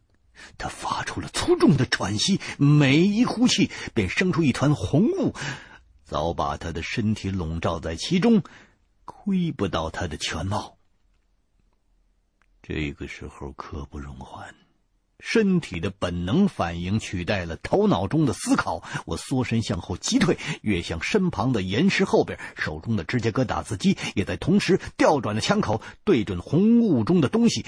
[0.56, 5.34] 他发出了粗重的喘息，每一呼气便生出一团红雾，
[6.02, 8.42] 早把他的身体笼罩在其中。
[9.10, 10.78] 窥不到他的全貌。
[12.62, 14.54] 这个时候刻不容缓，
[15.18, 18.84] 身体的本能反应取代了头脑中的思考。
[19.06, 27.66] 我缩身向后击退，跃向身旁的岩石后边，手中的芝加哥打字机也在同时调转了枪口，对准红雾中的东西，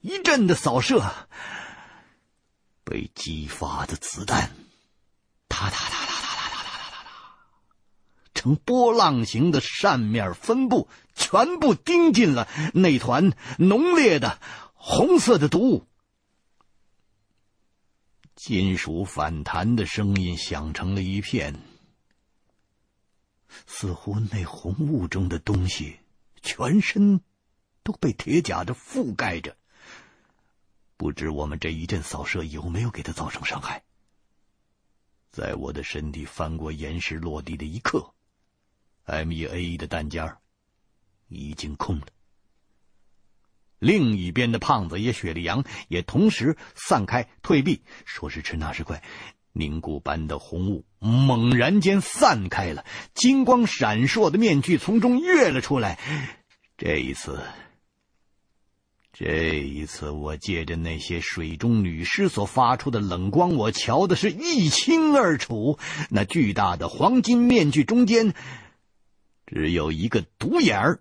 [0.00, 1.02] 一阵的扫射。
[2.84, 4.50] 被激发的子弹，
[5.48, 6.03] 哒哒哒。
[8.44, 14.38] 呈波浪形的扇面分布，全部钉进了那团浓烈的
[14.74, 15.86] 红色的毒雾。
[18.36, 21.58] 金属反弹的声音响成了一片，
[23.66, 26.00] 似乎那红雾中的东西
[26.42, 27.22] 全身
[27.82, 29.56] 都被铁甲的覆盖着。
[30.98, 33.82] 不知我们这一阵扫射有没有给他造成伤害？
[35.30, 38.10] 在我的身体翻过岩石落地的一刻。
[39.06, 40.38] MEA 的弹夹
[41.28, 42.06] 已经空了，
[43.78, 47.82] 另一边的胖子也雪莉杨也同时散开退避。
[48.04, 49.02] 说时迟，那时快，
[49.52, 55.98] 凝固般的红雾猛然间散开了，金光闪烁的面具从中跃了出来。
[56.78, 57.42] 这一次，
[59.12, 65.78] 这一次，我借着那些水中女尸所发出的冷光，我瞧的是一清二楚。
[66.10, 68.34] 那巨大的黄金面具中间。
[69.54, 71.00] 只有一个独眼儿，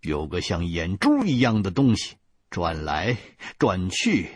[0.00, 2.14] 有个像眼珠一样的东西
[2.50, 3.16] 转来
[3.58, 4.30] 转去。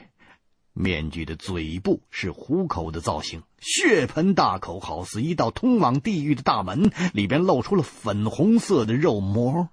[0.72, 6.90] 面具的嘴部是虎口的造型，血盆大口，好似一道通往地狱的大门。
[7.12, 9.68] 里边露出了粉红色的肉膜，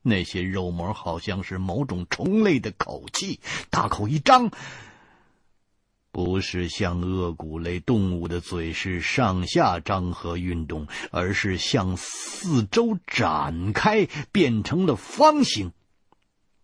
[0.00, 4.50] 那些肉膜好像是某种虫类的口气，大口一张。
[6.12, 15.72] 不是像颚骨类动物的嘴是上下张合运动，而是向四周展开，变成了方形。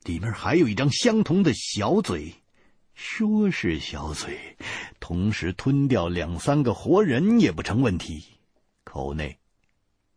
[0.05, 2.35] 里面还有一张相同的小嘴，
[2.95, 4.39] 说是小嘴，
[5.01, 8.23] 同时吞掉两三个活人也不成问题。
[8.85, 9.39] 口内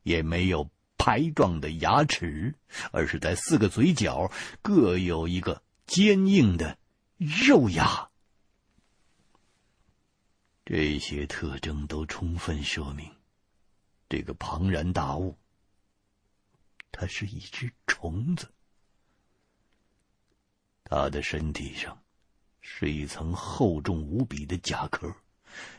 [0.04, 2.54] 也没有排状的牙齿，
[2.92, 4.30] 而是在四个嘴角
[4.62, 6.78] 各有一个坚硬的
[7.18, 8.11] 肉牙。
[10.74, 13.14] 这些特征都充分说明，
[14.08, 15.38] 这个庞然大物，
[16.94, 18.50] 它是一只虫子。
[20.86, 22.02] 它的身体上
[22.62, 25.14] 是一层厚重无比的甲壳，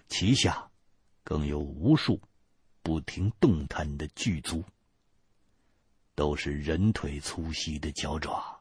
[0.08, 0.70] 其下
[1.24, 2.20] 更有无数
[2.82, 4.62] 不停动弹的巨足，
[6.14, 8.51] 都是人腿粗细的脚爪。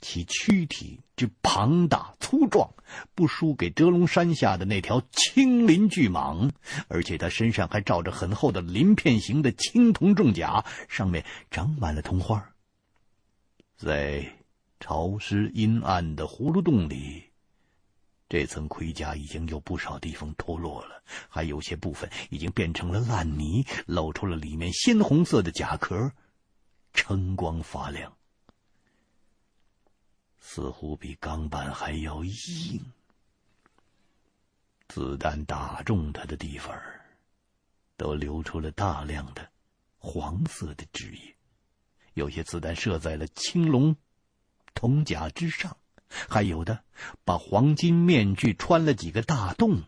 [0.00, 2.72] 其躯体之庞大粗壮，
[3.14, 6.50] 不输给遮龙山下的那条青鳞巨蟒，
[6.88, 12.54] 而且它身上还罩着很厚的鳞片形的青铜重甲，上面长满了铜花。
[13.76, 14.24] 在
[14.78, 17.24] 潮湿阴暗的葫芦洞里，
[18.28, 26.12] 这层盔甲已经有不少地方脱落了，还有些部分已经变成了烂泥，露出了里面鲜红色的甲壳，
[26.92, 28.12] 橙光发亮。
[30.44, 32.84] 似乎比钢板还要硬。
[34.88, 36.76] 子弹打中他的地方，
[37.96, 39.48] 都流出了大量的
[39.96, 41.34] 黄色的汁液。
[42.14, 43.96] 有些子弹射在了青龙
[44.74, 45.74] 铜甲之上，
[46.28, 46.84] 还有的
[47.24, 49.82] 把黄金面具穿了几个大洞。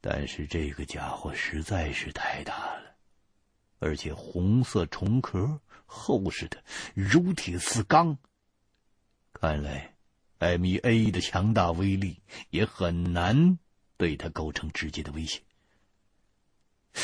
[0.00, 2.96] 但是这个家伙实在是太大了，
[3.78, 8.18] 而且红色虫壳厚实的如铁似钢。
[9.34, 9.94] 看来
[10.38, 13.58] ，M1A 的强大威力也很难
[13.96, 15.42] 对他构成直接的威胁。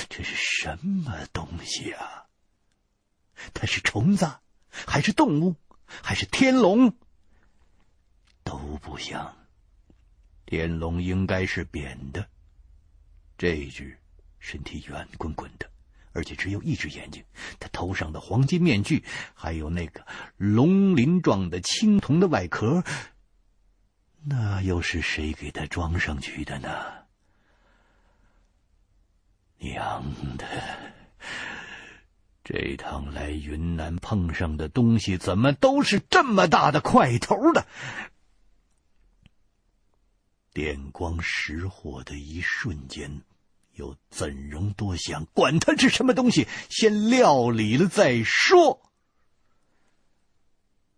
[0.09, 2.27] 这是什么东西啊？
[3.53, 4.31] 它是虫子，
[4.71, 5.57] 还是动物，
[5.87, 6.97] 还是天龙？
[8.45, 9.37] 都不像。
[10.47, 12.29] 天龙应该是扁的。
[13.37, 13.99] 这只
[14.39, 15.71] 身体圆滚滚的，
[16.13, 17.25] 而且只有一只眼睛。
[17.59, 19.05] 他头上的黄金面具，
[19.35, 20.07] 还有那个
[20.37, 22.83] 龙鳞状的青铜的外壳，
[24.25, 26.69] 那又是谁给他装上去的呢？
[29.59, 30.03] 娘
[30.37, 30.47] 的！
[32.43, 37.67] 这趟来云南碰上的东西，怎么都是这么大的块头的？
[40.53, 43.23] 电光石火的一瞬间。
[43.81, 45.25] 又怎容多想？
[45.33, 48.83] 管他是什么东西，先料理了再说。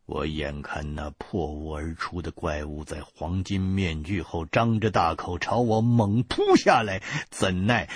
[0.04, 7.88] 我眼看那破屋而出的怪物在黄金面具后张着大口朝我猛扑下来，怎奈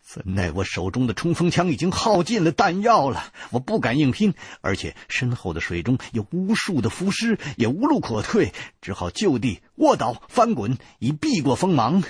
[0.00, 4.32] 怎奈我手中的冲锋枪已经耗尽了弹药了，我不敢硬拼，
[4.62, 12.02] 而且身后的水中有无数的浮尸，也无路可退，只好就地卧倒翻滚，以避过锋芒。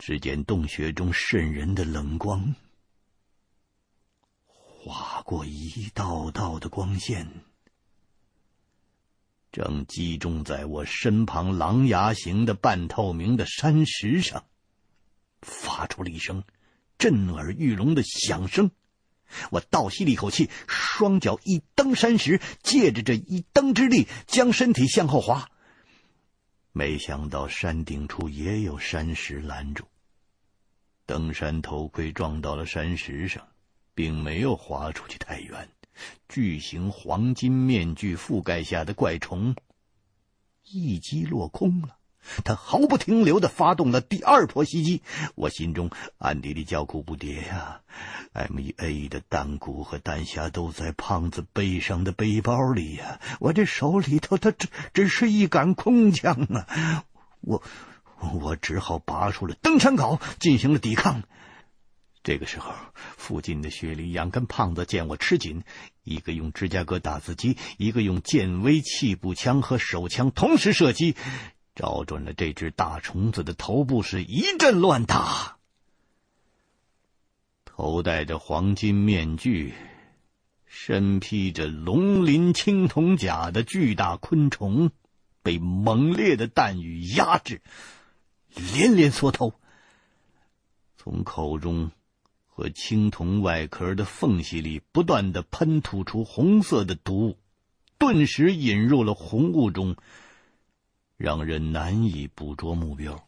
[0.00, 2.54] 只见洞穴中渗人的冷光，
[4.46, 7.30] 划过一道道的光线，
[9.52, 14.46] 正击中在我身旁狼牙形的半透明的山石上，
[15.42, 16.44] 发出了一声
[16.96, 18.70] 震耳欲聋的响声。
[19.50, 25.50] 我倒吸了一口气，双脚一蹬山石，借着这一蹬之力，将身体向后滑。
[26.72, 29.84] 没想到山顶处也有山石拦住，
[31.10, 33.48] 登山头盔撞到了山石上，
[33.96, 35.68] 并没有滑出去太远。
[36.28, 39.56] 巨型黄金面具覆盖下的怪虫
[40.62, 41.96] 一击落空了，
[42.44, 45.02] 他毫不停留的发动了第二波袭击。
[45.34, 47.80] 我心中暗地里叫苦不迭呀
[48.32, 57.04] ！M1A 的弹鼓和弹匣都在胖子背上的背包里呀，我这手里头，他只只是一杆空枪啊！
[57.40, 57.60] 我
[58.20, 61.22] 我只好拔出了登山镐，进行了抵抗。
[62.22, 65.62] 这个时候，附近的雪梨羊跟胖子见我吃紧，
[66.04, 71.16] 一个用芝加哥打字机，一个用剑威气步枪和手枪同时射击，
[71.74, 75.56] 找准了这只大虫子的头部，是一阵乱打。
[77.64, 79.74] 头戴着黄金面具。
[80.72, 84.92] 身披着龙鳞青铜甲的巨大昆虫，
[85.42, 87.60] 被猛烈的弹雨压制，
[88.54, 89.54] 连连缩头，
[90.96, 91.90] 从口中
[92.46, 97.36] 和青铜外壳的缝隙里不断的喷吐出红色的毒，
[97.98, 99.96] 顿时引入了红雾中，
[101.16, 103.26] 让人难以捕捉目标。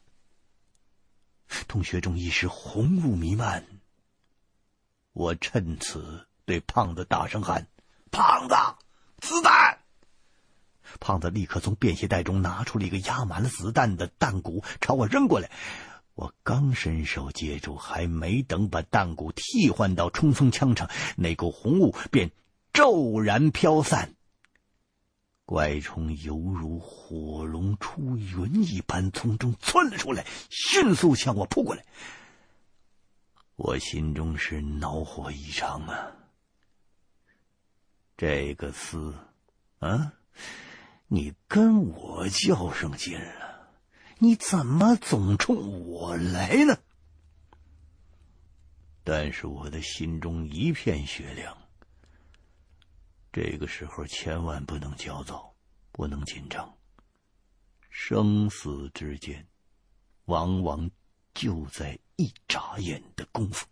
[1.69, 3.65] 洞穴中一时红雾弥漫，
[5.13, 6.27] 我趁此。
[6.45, 7.69] 对胖子大声喊
[8.11, 8.55] ：“胖子，
[9.21, 9.79] 子弹！”
[11.03, 15.51] 胖子立刻从便携袋中拿出了一个压满了子弹的弹鼓，朝我扔过来。
[16.15, 22.31] 我刚伸手接住，还没等把弹鼓替换到冲锋枪上，那股红雾便
[22.73, 24.15] 骤然飘散。
[25.45, 31.85] 怪虫犹如火龙出云一般从中窜了出来，迅速向我扑过来。
[33.57, 36.13] 我心中是恼火异常啊！
[38.17, 39.13] 这个厮，
[39.81, 40.13] 啊，
[41.15, 43.69] 你跟我较上劲了，
[44.17, 46.79] 你怎么总冲我来呢？
[49.05, 51.55] 但是我的心中一片雪凉。
[53.31, 55.55] 这个时候千万不能焦躁，
[55.91, 56.79] 不能紧张。
[57.91, 59.47] 生死之间，
[60.25, 60.91] 往往
[61.35, 63.67] 就在一眨眼的功夫。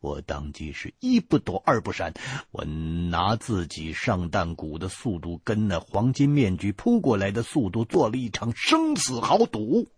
[0.00, 2.14] 我当即是一不躲二不闪，
[2.52, 9.88] 我拿自己上弹鼓的速度跟那黄金面具扑过来的速度做了一场生死豪赌。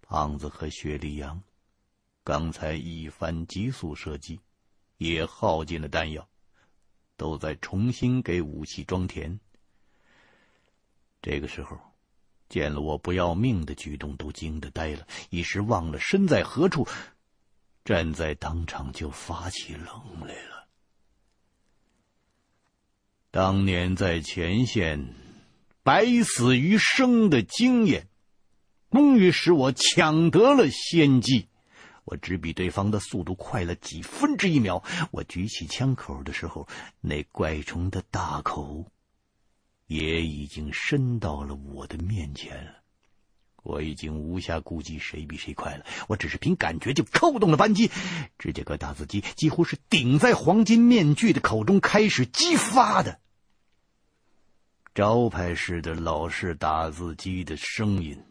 [0.00, 1.42] 胖子和雪莉杨
[2.24, 4.40] 刚才一番急速射击，
[4.96, 6.26] 也耗尽了弹药，
[7.18, 9.38] 都在重新给武器装填。
[11.20, 11.76] 这个时候，
[12.48, 16.88] 见了我不要命的举动，都惊得呆了，一时忘了身在何处。
[17.84, 20.68] 站在当场就发起冷来了。
[23.30, 25.14] 当年在前线
[25.82, 28.08] 百死于生的经验，
[28.90, 31.48] 终于使我抢得了先机。
[32.04, 34.82] 我只比对方的速度快了几分之一秒。
[35.10, 36.66] 我举起枪口的时候，
[37.02, 38.90] 那怪虫的大口
[39.88, 42.77] 也已经伸到了我的面前了。
[43.62, 47.90] 我已经无暇顾及谁比谁快了，我只是凭感觉就扣动了扳机。
[48.38, 53.20] 只见个打字机几乎是顶在黄金面具的口中开始激发的，
[54.94, 58.24] 招牌式的老式打字机的声音，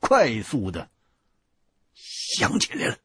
[0.00, 0.90] 快速的
[1.94, 2.98] 响起来了。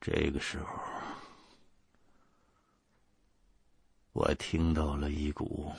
[0.00, 0.66] 这个时候，
[4.12, 5.70] 我听到了一股。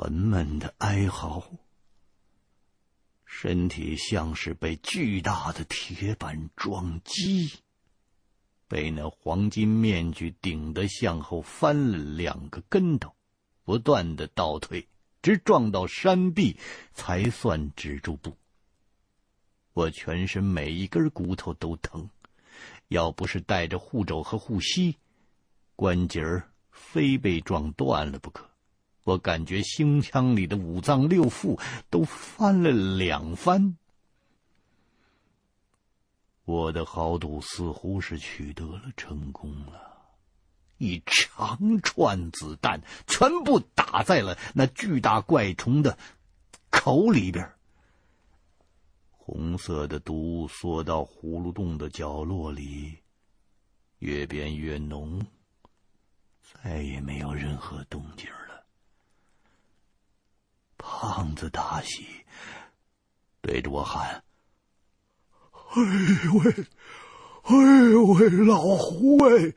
[0.00, 1.42] 沉闷的哀嚎，
[3.24, 7.52] 身体像是被巨大的铁板撞击，
[8.68, 13.12] 被那黄金面具顶得向后翻了两个跟头，
[13.64, 14.86] 不断的倒退，
[15.20, 16.56] 直撞到山壁，
[16.94, 18.36] 才算止住步。
[19.72, 22.08] 我全身每一根骨头都疼，
[22.86, 24.94] 要不是带着护肘和护膝，
[25.74, 28.47] 关节儿非被撞断了不可。
[29.08, 33.78] 我感觉胸腔里的五脏六腑都翻了两番。
[36.44, 39.96] 我的豪赌似乎是取得了成功了，
[40.76, 45.96] 一长串子弹全部打在了那巨大怪虫的
[46.68, 47.50] 口里边。
[49.10, 52.98] 红色的毒缩到葫芦洞的角落里，
[54.00, 55.24] 越变越浓，
[56.42, 58.47] 再也没有任何动静了。
[60.78, 62.06] 胖子大喜，
[63.42, 64.22] 对着我喊
[65.52, 65.82] ：“哎
[66.24, 66.54] 呦喂，
[67.42, 67.54] 哎
[67.90, 69.54] 呦喂，老胡喂，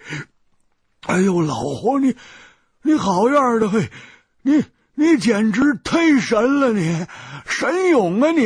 [1.02, 2.18] 哎呦老胡你，
[2.82, 3.90] 你好样的嘿，
[4.42, 4.66] 你
[4.96, 7.06] 你简直忒神了你，
[7.46, 8.46] 神勇啊你！”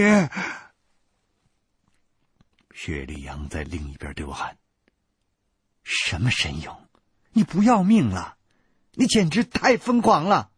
[2.75, 4.57] 薛立阳在另一边对我喊
[5.83, 6.87] ：“什么神勇？
[7.31, 8.37] 你不要命了？
[8.93, 10.51] 你简直太疯狂了！”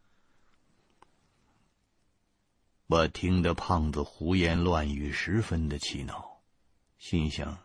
[2.87, 6.41] 我听得胖子胡言乱语，十分的气恼，
[6.97, 7.57] 心想：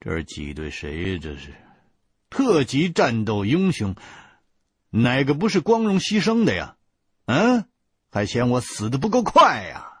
[0.00, 1.18] 这是挤兑谁呀？
[1.22, 1.54] 这是
[2.30, 3.94] 特级战斗英雄，
[4.88, 6.78] 哪个不是光荣牺牲的呀？
[7.26, 7.68] 嗯，
[8.10, 10.00] 还嫌我死的不够快呀？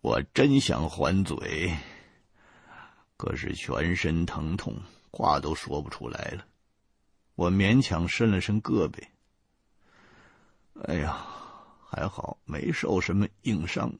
[0.00, 1.76] 我真想还嘴，
[3.16, 4.82] 可是全身疼痛，
[5.12, 6.44] 话都说不出来了。
[7.36, 9.00] 我勉强伸了伸胳膊。
[10.84, 11.26] 哎呀，
[11.90, 13.92] 还好没受什么硬伤，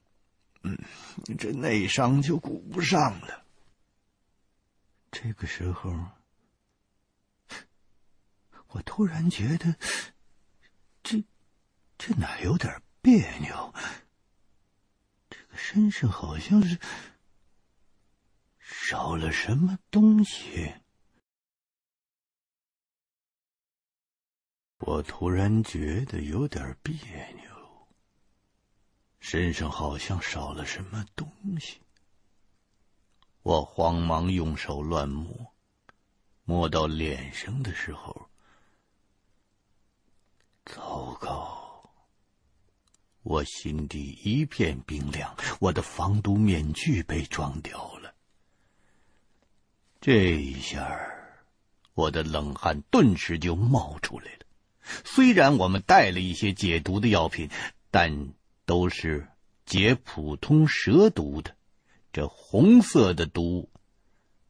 [0.62, 0.78] 嗯，
[1.36, 3.44] 这内伤就顾不上了。
[5.10, 5.92] 这个时候，
[8.68, 9.74] 我突然觉得
[11.02, 11.24] 这
[11.98, 13.74] 这哪有点别扭？
[15.28, 16.78] 这个身上好像是
[18.60, 20.74] 少了什么东西。
[24.78, 27.44] 我突然觉得有点别扭，
[29.18, 31.28] 身上好像少了什么东
[31.60, 31.80] 西。
[33.42, 35.52] 我慌忙用手乱摸，
[36.44, 38.28] 摸到脸上的时候，
[40.64, 41.90] 糟糕！
[43.22, 48.14] 我心底一片冰凉，我的防毒面具被撞掉了。
[50.00, 50.98] 这一下，
[51.94, 54.37] 我的冷汗顿时就冒出来了。
[55.04, 57.50] 虽然我们带了一些解毒的药品，
[57.90, 58.32] 但
[58.64, 59.28] 都是
[59.66, 61.54] 解普通蛇毒的。
[62.12, 63.70] 这红色的毒，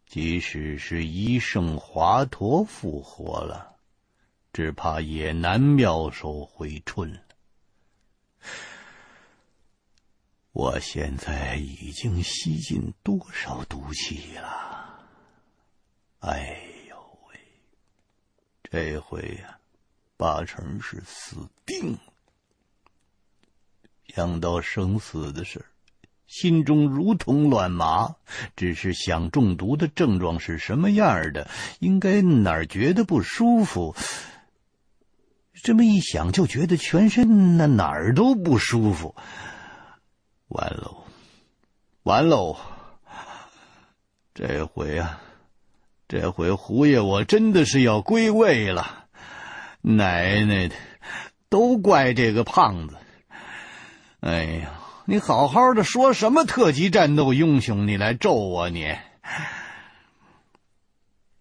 [0.06, 3.76] 即使是医圣华佗复活了，
[4.52, 7.20] 只怕也难妙手回春。
[10.52, 15.08] 我现在已经吸进多少毒气了？
[16.20, 16.58] 哎
[16.88, 16.96] 呦
[17.28, 17.40] 喂，
[18.64, 19.57] 这回呀！
[20.18, 21.98] 八成是死定了。
[24.14, 25.64] 想到生死的事，
[26.26, 28.16] 心中如同乱麻。
[28.56, 31.48] 只是想中毒的症状是什么样的，
[31.78, 33.94] 应该哪儿觉得不舒服。
[35.62, 39.14] 这么一想，就觉得全身那哪儿都不舒服。
[40.48, 41.04] 完喽，
[42.02, 42.56] 完喽！
[44.34, 45.20] 这回啊，
[46.08, 48.97] 这回胡爷我真的是要归位了。
[49.80, 50.74] 奶奶的，
[51.48, 52.96] 都怪这个胖子！
[54.20, 54.72] 哎呀，
[55.06, 58.96] 你好好的说什么特级战斗英雄，你来咒我你！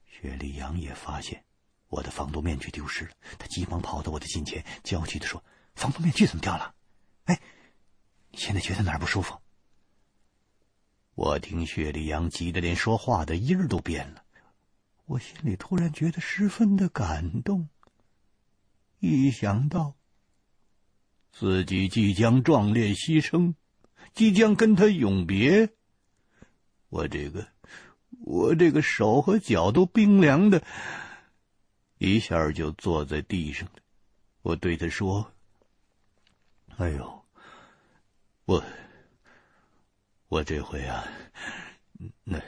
[0.05, 1.43] 雪莉杨也发现
[1.89, 5.43] 我的防毒面具丢失了，他急忙跑到我的近前，焦急地说
[5.75, 6.73] ：“防毒面具怎么掉了？
[7.25, 7.39] 哎，
[8.31, 9.37] 你现在觉得哪儿不舒服？”
[11.15, 14.23] 我听薛立阳急得连说话的音儿都变了，
[15.05, 17.69] 我心里突然觉得十分的感动。
[18.99, 19.95] 一想到
[21.31, 23.53] 自己即将壮烈牺牲，
[24.13, 25.69] 即将跟他永别，
[26.89, 27.47] 我这个。
[28.21, 30.63] 我这个手和脚都冰凉的，
[31.97, 33.75] 一下就坐在地上了。
[34.41, 35.33] 我对他说
[36.77, 37.25] ：“哎呦，
[38.45, 38.63] 我
[40.29, 41.05] 我这回啊，
[42.23, 42.41] 那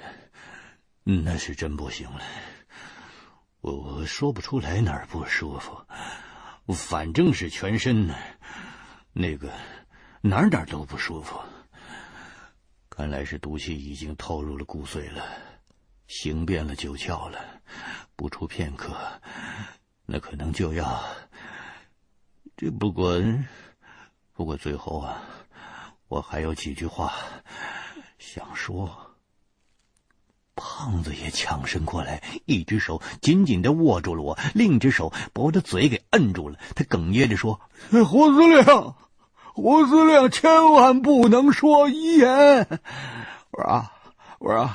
[1.03, 2.21] 那是真不行了。
[3.61, 5.85] 我我说不出来哪儿不舒服，
[6.73, 8.15] 反正是全身呢，
[9.13, 9.51] 那个
[10.21, 11.39] 哪儿哪儿都不舒服。
[12.89, 15.23] 看来是毒气已经透入了骨髓了。”
[16.09, 17.39] 行遍了九窍了，
[18.15, 18.97] 不出片刻，
[20.07, 21.03] 那可能就要。
[22.57, 23.21] 这不过，
[24.33, 25.21] 不过最后啊，
[26.07, 27.13] 我还有几句话
[28.17, 29.08] 想说。
[30.59, 36.59] 胖子也抢身过来，一只手紧紧的握住了我，另一只手把我的嘴给摁住了。
[36.75, 37.61] 他哽咽着说
[38.05, 38.93] ：“胡司令，
[39.53, 42.67] 胡司令，千万不能说遗言。”
[43.51, 43.85] 我说，
[44.39, 44.69] 我说。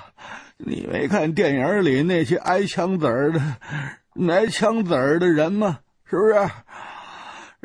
[0.56, 3.42] 你没看电影里那些挨枪子儿的、
[4.28, 5.80] 挨枪子儿的人吗？
[6.08, 6.22] 是不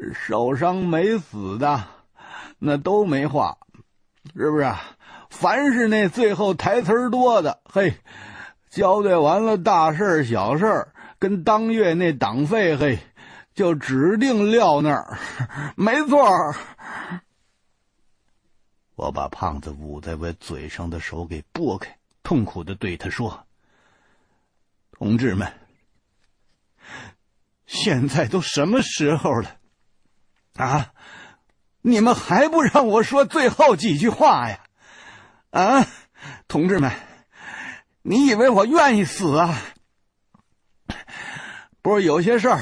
[0.01, 0.13] 是？
[0.13, 1.83] 受伤没死的，
[2.57, 3.57] 那都没话，
[4.35, 4.65] 是不是？
[5.29, 7.93] 凡是那最后台词多的，嘿，
[8.69, 12.99] 交代完了大事小事，跟当月那党费，嘿，
[13.53, 15.17] 就指定撂那儿，
[15.77, 16.27] 没错。
[18.95, 21.97] 我把胖子捂在我嘴上的手给拨开。
[22.21, 23.47] 痛苦的对他说
[24.91, 25.51] ：“同志们，
[27.65, 29.55] 现在都什么时候了？
[30.55, 30.93] 啊，
[31.81, 34.59] 你们还不让我说最后几句话呀？
[35.51, 35.87] 啊，
[36.47, 36.91] 同志们，
[38.03, 39.61] 你以为我愿意死啊？
[41.81, 42.61] 不是有些事儿，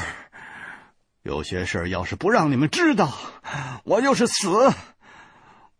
[1.23, 3.13] 有些事儿要是不让你们知道，
[3.83, 4.73] 我就是死，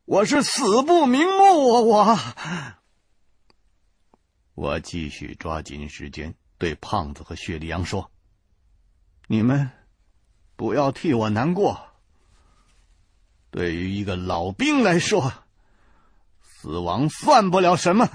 [0.05, 2.16] 我是死不瞑目啊！
[2.16, 2.20] 我。”
[4.55, 8.12] 我继续抓紧时间对胖子和薛立阳说
[9.30, 9.70] ：“你们
[10.55, 11.80] 不要替我难过。
[13.51, 15.32] 对于一个老兵来说，
[16.68, 18.09] 死亡算不了什么。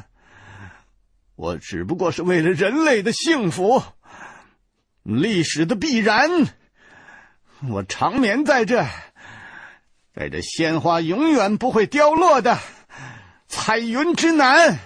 [1.37, 3.83] 我只不过是为了人类的幸福，
[5.03, 6.29] 历史的必然。
[7.71, 8.85] 我长眠在这，
[10.13, 12.59] 在这鲜花永远不会凋落的
[13.49, 14.79] 彩云之南。”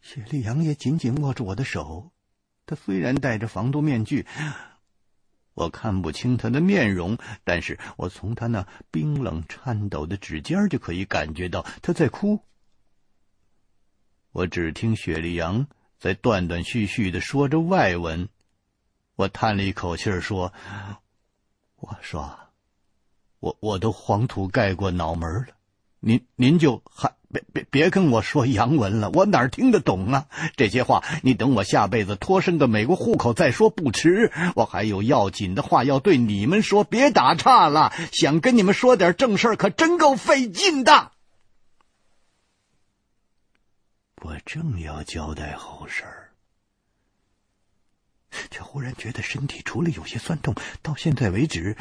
[0.00, 2.12] 薛立阳也紧紧握住我的手，
[2.64, 4.26] 他虽然戴着防毒面具，
[5.54, 12.40] 我看不清他的面容，但是我从他那冰冷颤抖的指尖就可以感觉到他在哭。
[14.32, 15.66] 我只听薛立阳
[15.98, 18.28] 在断断续续的说着外文，
[19.16, 20.52] 我叹了一口气儿说
[21.76, 22.38] ：“我说，
[23.40, 25.48] 我我都黄土盖过脑门了，
[26.00, 30.26] 您您就还。”别别别跟我说洋文了，我哪儿听得懂啊？
[30.56, 34.30] 这些话你等我下辈子脱身个美国户口再说不迟。
[34.54, 37.92] 我还有要紧的话要对你们说，别打岔了。
[38.12, 41.12] 想跟你们说点正事儿，可真够费劲的。
[44.22, 46.30] 我正要交代后事儿，
[48.50, 51.76] 却忽然觉得身体除了有些酸痛，到现在为止，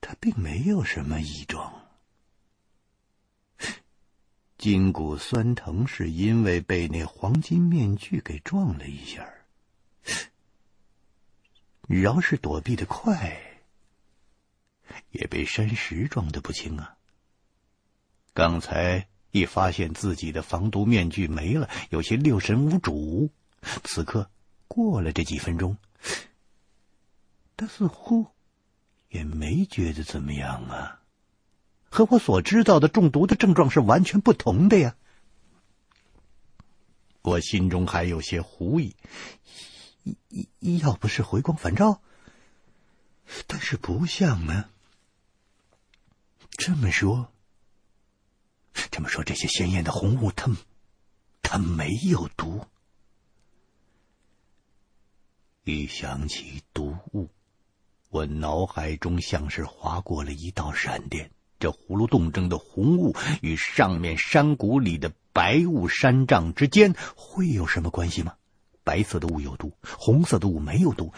[0.00, 1.75] 他并没有什么异状。
[4.66, 9.24] 筋骨酸疼是因为被那黄金面具给撞了一下，
[11.86, 13.62] 饶是躲避的快，
[15.12, 16.96] 也被山石撞得不轻啊。
[18.34, 23.30] 刚才一发现自己的防毒面具没了，有些六神无主。
[23.84, 24.28] 此刻
[24.66, 25.78] 过了这几分钟，
[27.56, 28.26] 他似乎
[29.10, 31.02] 也没觉得怎么样啊。
[31.96, 34.96] 和我所知道的中毒的症状是完全不同的呀！
[37.22, 38.94] 我心中还有些狐疑，
[40.60, 42.02] 要不是回光返照，
[43.46, 44.68] 但是不像啊。
[46.50, 47.32] 这么说，
[48.90, 50.54] 这么说，这些鲜艳的红雾，它
[51.40, 52.66] 它没有毒。
[55.64, 57.30] 一想起毒雾，
[58.10, 61.30] 我脑海中像是划过了一道闪电。
[61.58, 68.34] 这葫芦洞中的红雾与上面山谷里的白雾山障之间会有什么关系吗？
[68.84, 71.12] 白色的雾有毒，红色的雾没有毒。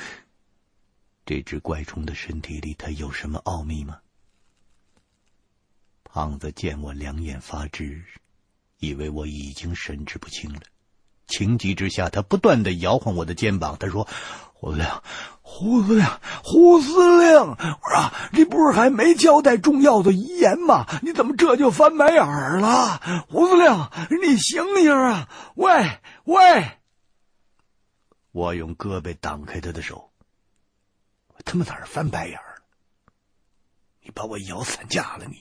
[1.27, 3.99] 这只怪虫的身体里，它有什么奥秘吗？
[6.05, 8.03] 胖子见我两眼发直，
[8.79, 10.61] 以为我已经神志不清了。
[11.27, 13.77] 情急之下，他不断的摇晃我的肩膀。
[13.79, 14.09] 他说
[14.61, 14.87] ：“胡司令，
[15.41, 16.05] 胡司令，
[16.43, 20.85] 胡司令，我说你不是还没交代重要的遗言吗？
[21.01, 23.01] 你怎么这就翻白眼儿了？
[23.29, 23.89] 胡司令，
[24.21, 25.29] 你醒醒啊！
[25.55, 26.79] 喂喂！”
[28.33, 30.11] 我用胳膊挡开他的手。
[31.29, 32.61] 我他妈哪儿翻白眼儿？
[34.03, 35.41] 你把我咬散架了你！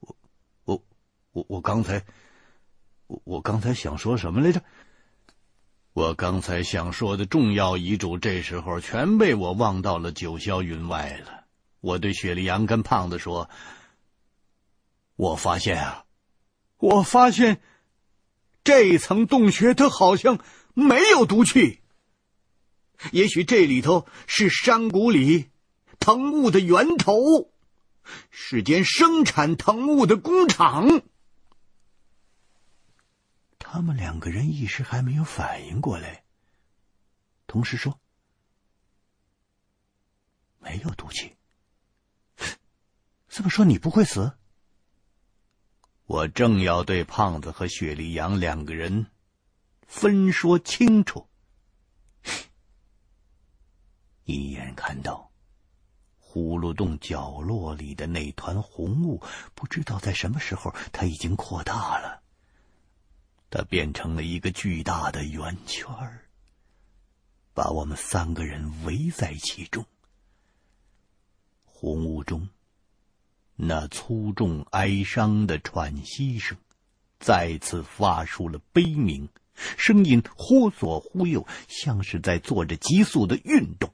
[0.00, 0.16] 我
[0.64, 0.82] 我
[1.32, 2.02] 我我刚才。
[3.06, 4.62] 我我刚才想说什么来着？
[5.94, 11.44] 我刚才想说的重要遗嘱，这时候全被我忘到了九霄云外了。
[11.80, 13.48] 我对雪莉杨跟胖子说
[15.14, 16.04] ：“我发现啊，
[16.78, 17.60] 我发现
[18.64, 20.40] 这一层洞穴它好像
[20.74, 21.78] 没有毒气。
[23.12, 25.50] 也许这里头是山谷里
[26.00, 27.52] 藤雾的源头，
[28.30, 31.02] 是间生产藤雾的工厂。”
[33.74, 36.22] 他们两个人一时还没有反应过来，
[37.48, 37.98] 同时说
[40.62, 41.34] ：“没有毒气。
[43.28, 44.38] ”这么说你不会死？
[46.04, 49.10] 我正要对胖子和雪莉杨两个人
[49.88, 51.28] 分说清楚，
[54.22, 55.32] 一眼看到
[56.22, 59.20] 葫芦洞角落里的那团红雾，
[59.52, 62.22] 不知道在什么时候，它已经扩大了。
[63.56, 66.22] 它变成了一个巨大的圆圈儿，
[67.52, 69.86] 把我们三个人围在其中。
[71.62, 72.48] 红雾中，
[73.54, 76.58] 那粗重哀伤的喘息声
[77.20, 83.88] 再次发出了悲鸣，声音忽左忽右，像是在做着急速的运动。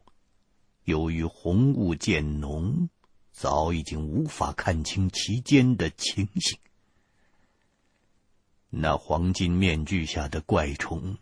[0.84, 2.88] 由于红雾渐浓，
[3.30, 6.58] 早已经无法看清其间的情形。
[8.72, 11.16] 那黄金面具下的怪虫，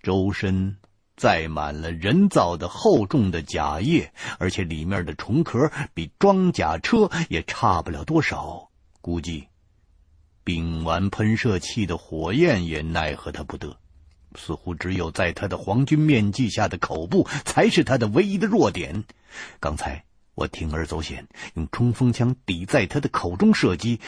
[0.00, 0.76] 周身
[1.16, 8.70] 载满了人造的厚重的甲叶，而且里面的虫壳比装甲车也差不了多少。
[9.00, 9.48] 估计
[10.44, 13.76] 丙烷喷射器的火焰也奈何他不得。
[14.36, 19.02] 似乎只有在他的黄金面具下的口部才是他的唯一的弱点。
[19.58, 20.04] 刚才
[20.36, 23.98] 我铤而走险，用冲锋枪抵在他的口中射击，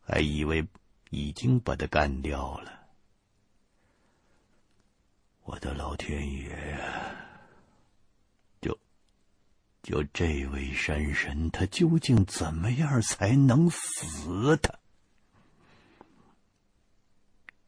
[0.00, 0.66] 还以为。
[1.12, 2.72] 已经把他干掉了。
[5.42, 7.14] 我的老天爷呀！
[8.62, 8.78] 就
[9.82, 14.56] 就这位山神，他究竟怎么样才能死？
[14.56, 14.74] 他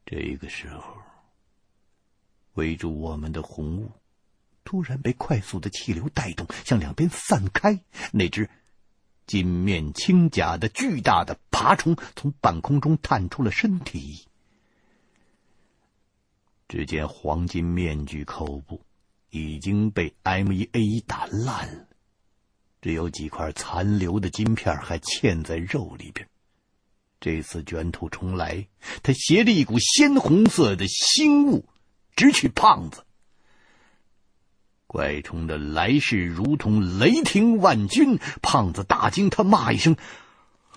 [0.06, 0.96] 这个时候，
[2.54, 3.92] 围住我们的红雾
[4.64, 7.78] 突然被快速的气流带动，向两边散开。
[8.10, 8.48] 那只。
[9.26, 14.26] 金面青甲的巨大的爬虫从半空中探出了身体。
[16.68, 18.80] 只见黄金面具口部
[19.30, 21.88] 已经被 M1A 打烂了，
[22.80, 26.26] 只有几块残留的金片还嵌在肉里边。
[27.20, 28.66] 这次卷土重来，
[29.02, 31.66] 他携着一股鲜红色的腥雾，
[32.16, 33.04] 直取胖子。
[34.94, 39.96] 怪虫的来势如同雷霆万钧，胖子大惊，他骂一声：“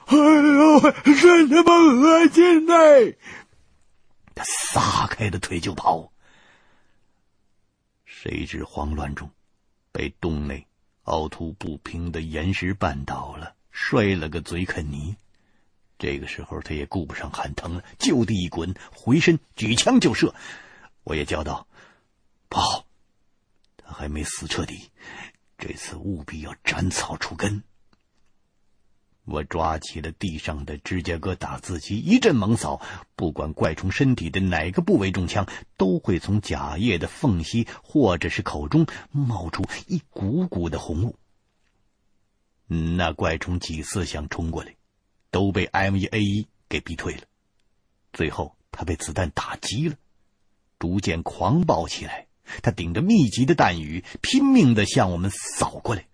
[0.08, 0.80] 哎呦，
[1.22, 2.74] 真他妈恶心呐！”
[4.34, 6.12] 他撒开了腿就跑。
[8.06, 9.30] 谁知慌乱中，
[9.92, 10.66] 被洞内
[11.04, 15.16] 凹凸不平的岩石绊倒了，摔了个嘴啃泥。
[16.00, 20.34] 这个时候，他也顾不上喊疼了，就地一滚，回身举枪就射。
[21.04, 21.68] 我也叫道
[22.50, 22.84] ：“跑！”
[23.88, 24.90] 还没死彻底，
[25.58, 27.64] 这次务必要斩草除根。
[29.26, 32.82] 我抓起了地上的芝加哥打字机，一阵猛扫，
[33.16, 41.18] 不管怪虫身体的哪个部位中枪，都会从甲叶的缝隙或者是口中冒出一股股的红雾。
[42.68, 44.76] 那怪虫几次想冲过来，
[45.30, 47.24] 都被 M1A1 给逼退了。
[48.14, 49.96] 最后，他被子弹打击了，
[50.80, 52.27] 逐渐狂暴起来。
[52.62, 56.06] 他顶着密集的弹雨，拼命的向我们扫过来。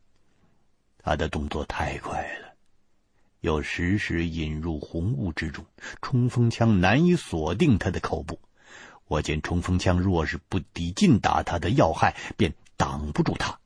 [1.00, 2.54] 他的动作太快了，
[3.42, 5.66] 又时时引入红雾之中，
[6.02, 8.40] 冲锋枪难以锁定他的口部。
[9.08, 13.60] 我见冲锋枪若是不抵近打他的要害，便挡不住他。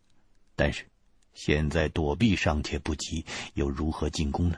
[0.55, 0.85] 但是
[1.33, 4.57] 现在躲避尚且不及，又如何进攻呢？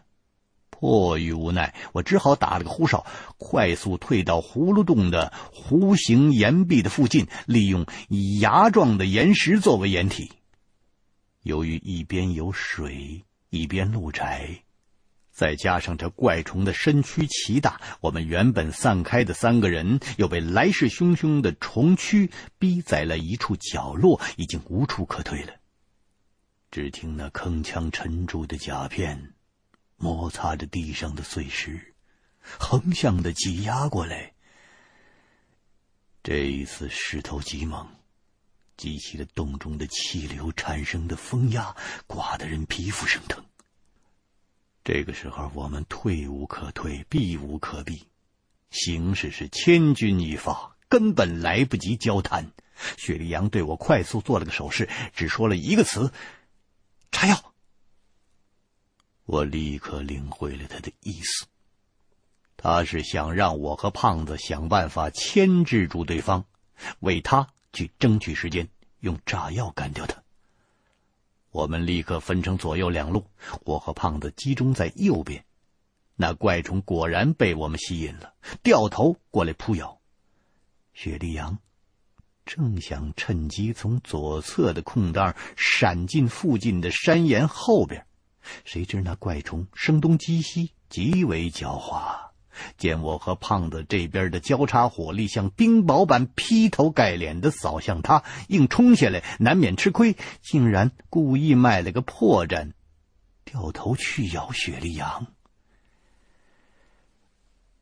[0.70, 3.06] 迫于无奈，我只好打了个呼哨，
[3.38, 7.86] 快速退到葫芦洞的弧形岩壁的附近，利用
[8.40, 10.32] 牙状的岩石作为掩体。
[11.44, 14.64] 由于一边有水，一边路窄，
[15.32, 25.54] 再加上这怪虫的身躯奇大，我们原本散开的三个人又被来势汹汹的虫蛆逼在了一处角落，已经无处可退了。
[26.72, 29.34] 只听那铿锵沉重的甲片。
[30.00, 31.94] 摩擦着地上的碎石，
[32.42, 34.34] 横向的挤压过来。
[36.24, 37.86] 这一次势头极猛，
[38.78, 41.76] 激起了洞中的气流产生的风压，
[42.08, 43.44] 刮得人皮肤生疼。
[44.86, 48.08] 这个时候，我们退无可退，避无可避，
[48.72, 52.50] 形势是千钧一发，根本来不及交谈。
[52.98, 56.14] 雪莉杨对我快速做了个手势，只说了一个词
[57.12, 57.44] ：“炸药。”
[59.32, 61.46] 我立刻领会了他的意思，
[62.58, 66.44] 他是想让我和胖子想办法牵制住对方，
[67.02, 68.68] 为他去争取时间，
[69.02, 70.24] 用炸药干掉他。
[71.52, 73.24] 我们立刻分成左右两路，
[73.66, 75.46] 我和胖子集中在右边。
[76.16, 80.02] 那怪虫果然被我们吸引了，掉头过来扑咬。
[80.96, 81.56] 雪莉杨
[82.48, 88.04] 正想趁机从左侧的空档闪进附近的山岩后边。
[88.66, 92.30] 谁知那怪虫声东击西，极为狡猾。
[92.78, 102.74] 见我和胖子这边的交叉火力像冰雹般劈头盖脸的扫向他，硬冲下来，难免吃亏，竟然故意卖了个破绽，
[103.46, 105.28] 掉头去咬雪莉杨。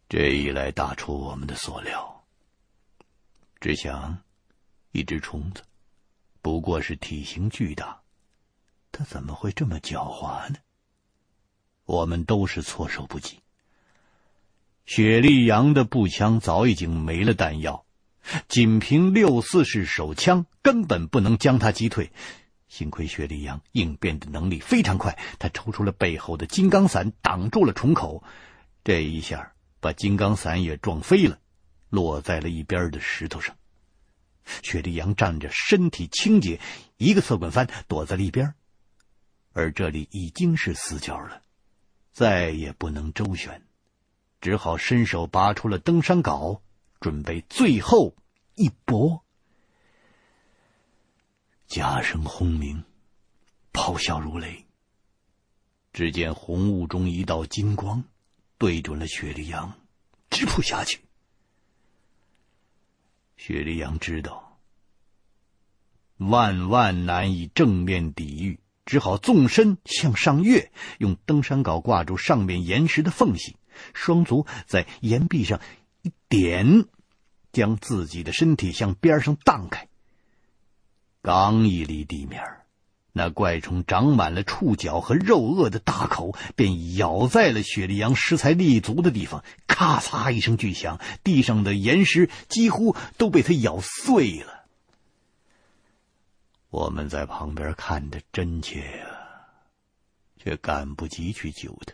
[0.10, 2.24] 这一来大出我们的所料。
[3.60, 4.20] 只想，
[4.92, 5.64] 一只虫子，
[6.44, 8.00] 不过是体型巨大。
[8.92, 10.56] 他怎么会这么狡猾呢？
[11.86, 13.40] 我们都是措手不及。
[14.86, 17.86] 雪莉杨的步枪早已经没了弹药，
[18.48, 22.12] 仅凭六四式手枪根本不能将他击退。
[22.68, 28.24] 幸亏雪莉杨应变的能力非常快，他抽出了背后的金刚伞挡住了虫口，
[28.84, 31.40] 这一下把金刚伞也撞飞了，
[31.90, 33.56] 落在了一边的石头上。
[34.64, 36.60] 雪莉杨仗着身体轻捷，
[36.98, 38.54] 一个侧滚翻躲在了一边。
[39.58, 41.42] 而这里已经是死角了，
[42.14, 43.66] 再也不能周旋，
[44.40, 46.62] 只好伸手拔出了登山镐，
[47.00, 48.16] 准备最后
[48.54, 49.26] 一搏。
[51.66, 52.84] 甲声轰鸣，
[53.74, 54.68] 咆哮如雷。
[55.92, 58.04] 只见红雾中一道金光，
[58.60, 59.74] 对准了雪莉杨，
[60.30, 61.02] 直扑下去。
[63.38, 64.60] 雪莉杨知道，
[66.18, 68.60] 万万难以正面抵御。
[68.88, 73.58] 只好纵身向上跃，用登山镐挂住上面岩石的缝隙，
[73.94, 75.60] 双足在岩壁上
[76.02, 76.86] 一点，
[77.52, 79.88] 将自己的身体向边上荡开。
[81.22, 82.42] 刚一离地面，
[83.12, 94.57] 那怪虫长满了触角和肉顎的大口便咬在了雪莉杨食材立足的地方，咔嚓一声巨响，地上的岩石几乎都被它咬碎了。
[96.78, 99.10] 我们在旁边看得真切啊，
[100.40, 101.94] 却赶不及去救他。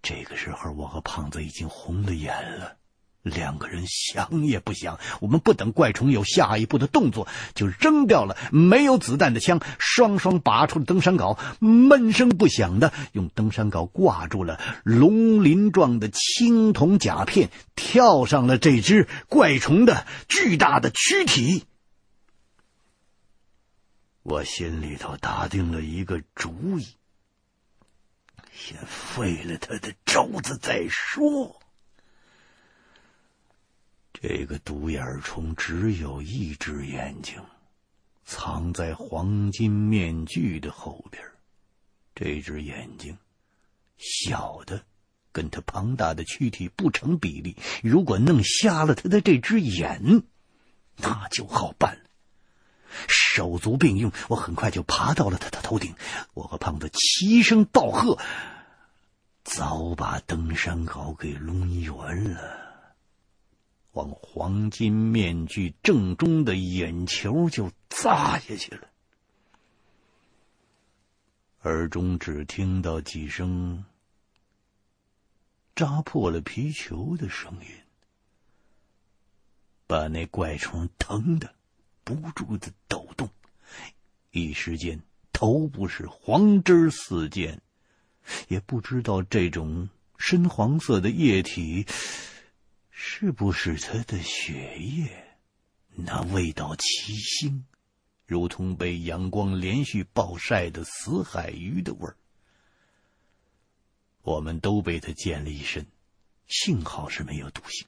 [0.00, 2.76] 这个时候，我和胖子已经红了眼了，
[3.22, 21.64] 两个人想也不想，我们不等怪虫有下一步的动作，就扔掉了没有子弹的枪，双双拔出了登山镐，闷声不响的用登山镐挂住了龙鳞状的青铜甲片，跳上了这只怪虫的巨大的躯体。
[24.30, 26.86] 我心里头打定了一个主意，
[28.52, 31.60] 先废了他的招子再说。
[34.12, 37.42] 这个独眼虫只有一只眼睛，
[38.24, 41.20] 藏在黄金面具的后边。
[42.14, 43.18] 这只眼睛
[43.98, 44.84] 小的，
[45.32, 47.56] 跟他庞大的躯体不成比例。
[47.82, 50.22] 如果弄瞎了他的这只眼，
[50.98, 52.09] 那就好办了。
[53.08, 55.94] 手足并用，我很快就爬到了他的头顶。
[56.34, 58.18] 我和胖子齐声道贺，
[59.44, 62.94] 早把登山镐给抡圆了，
[63.92, 68.88] 往黄金面具正中的眼球就砸下去了。
[71.62, 73.84] 耳中只听到几声
[75.74, 77.66] 扎破了皮球的声音，
[79.86, 81.54] 把那怪虫疼的
[82.04, 83.28] 不住的抖动，
[84.30, 85.00] 一时间
[85.32, 87.60] 头部是黄汁四溅，
[88.48, 89.88] 也不知道这种
[90.18, 91.86] 深黄色的液体
[92.90, 95.26] 是不是他的血液。
[95.94, 97.62] 那味道奇腥，
[98.26, 102.16] 如同被阳光连续暴晒的死海鱼的味儿。
[104.22, 105.86] 我们都被他溅了一身，
[106.46, 107.86] 幸好是没有毒性。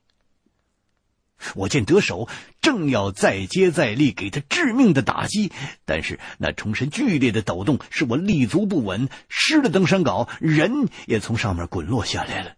[1.54, 2.28] 我见得手，
[2.60, 5.52] 正要再接再厉，给他致命的打击，
[5.84, 12.52] 但是那虫身剧烈的抖动，使我立足不稳，失了登山镐，人也从上面滚落下来了。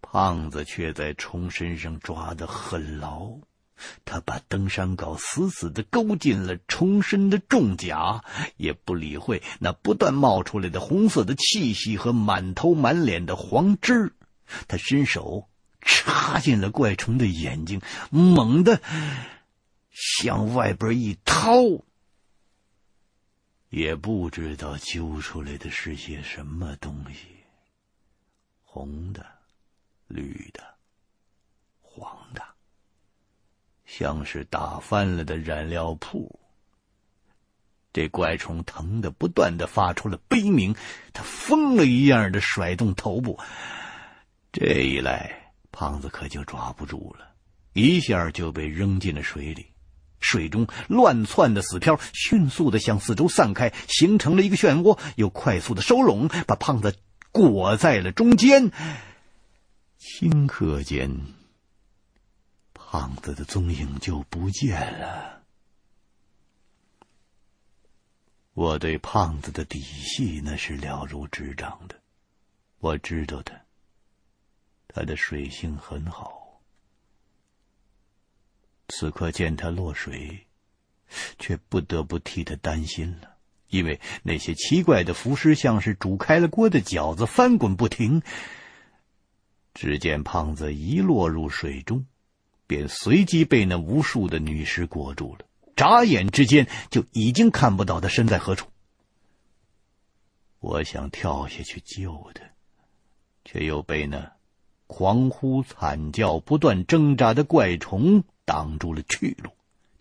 [0.00, 3.38] 胖子却在虫身上抓得很牢，
[4.04, 8.24] 他把登山镐死死地勾进了虫身的重甲，
[8.56, 14.14] 也不理会那不断冒出来的红色的气息和满头满脸的黄汁。
[14.66, 15.48] 他伸手。
[15.80, 18.80] 插进了怪虫的眼睛，猛地
[19.90, 21.52] 向外边一掏，
[23.70, 27.26] 也不知道揪出来的是些什么东西，
[28.62, 29.26] 红的、
[30.06, 30.62] 绿的、
[31.80, 32.42] 黄的，
[33.84, 36.38] 像是打翻了的染料铺。
[37.90, 40.76] 这怪虫疼得不断的发出了悲鸣，
[41.12, 43.40] 它疯了一样的甩动头部，
[44.52, 45.47] 这一来。
[45.78, 47.36] 胖子可就抓不住了，
[47.72, 49.66] 一下就被扔进了水里。
[50.18, 56.96] 水中乱窜的死漂迅速的向四周散开，形成了一个漩涡，又快速的收拢，把胖子
[57.30, 58.72] 裹在了中间。
[60.00, 61.16] 顷刻间，
[62.74, 65.42] 胖子的踪影就不见了。
[68.54, 71.94] 我对胖子的底细那是了如指掌的，
[72.80, 73.67] 我知道他。
[74.88, 76.60] 他的水性很好，
[78.88, 80.46] 此刻见他落水，
[81.38, 83.36] 却不得不替他担心了，
[83.68, 88.22] 因为那些奇怪的浮尸像是煮开了锅的饺子，翻滚不停。
[89.74, 92.04] 只见胖子一落入水中，
[92.66, 98.66] 便随即被那无数的女尸裹住了，眨眼之间就已经看不到他身在何处。
[100.58, 102.42] 我想跳下去救他，
[103.44, 104.37] 却又被那。
[104.88, 109.50] 狂呼惨叫、不断挣扎的怪虫挡住了去路，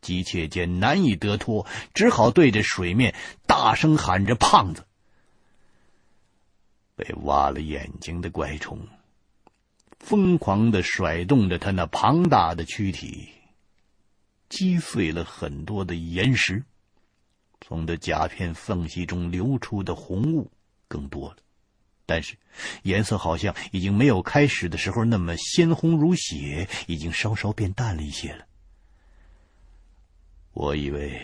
[0.01, 3.13] 急切间难以得脱，只好对着水面
[3.45, 4.85] 大声喊着：“胖子！”
[6.95, 8.79] 被挖了眼睛的怪虫
[9.99, 13.27] 疯狂的甩动着他那庞大的躯体，
[14.47, 16.63] 击碎了很多的岩石，
[17.59, 20.49] 从这甲片缝隙中流出的红雾
[20.87, 21.37] 更多了。
[22.07, 22.35] 但是，
[22.83, 28.45] 颜色好像已经没有开始的时候那么鲜红如血，已经稍稍变淡了一些了。
[30.53, 31.21] 我以为，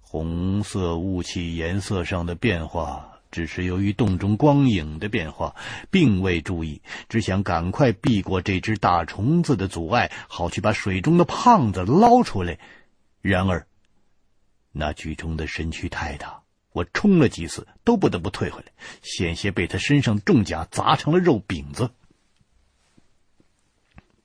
[0.00, 5.54] 红色雾气颜色上的变化只是由于洞中光影的变化，
[5.90, 12.58] 并未注意，只想赶快避过这只大虫子的阻碍，好去把水中的胖子捞出来。
[13.20, 13.66] 然而，
[14.72, 16.41] 那巨虫的身躯太大。
[16.72, 21.90] 我冲了几次，都不得不退回来，险些被他身上重甲砸成了肉饼子。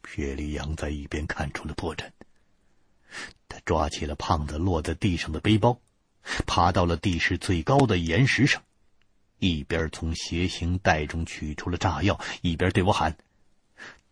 [0.07, 2.09] 薛立阳在一边看出了破绽，
[3.47, 5.79] 他抓起了胖子落在地上的背包，
[6.47, 8.63] 爬到了地势最高的岩石上，
[9.37, 13.15] 一边从斜形袋中取出了炸药，一边对我喊：“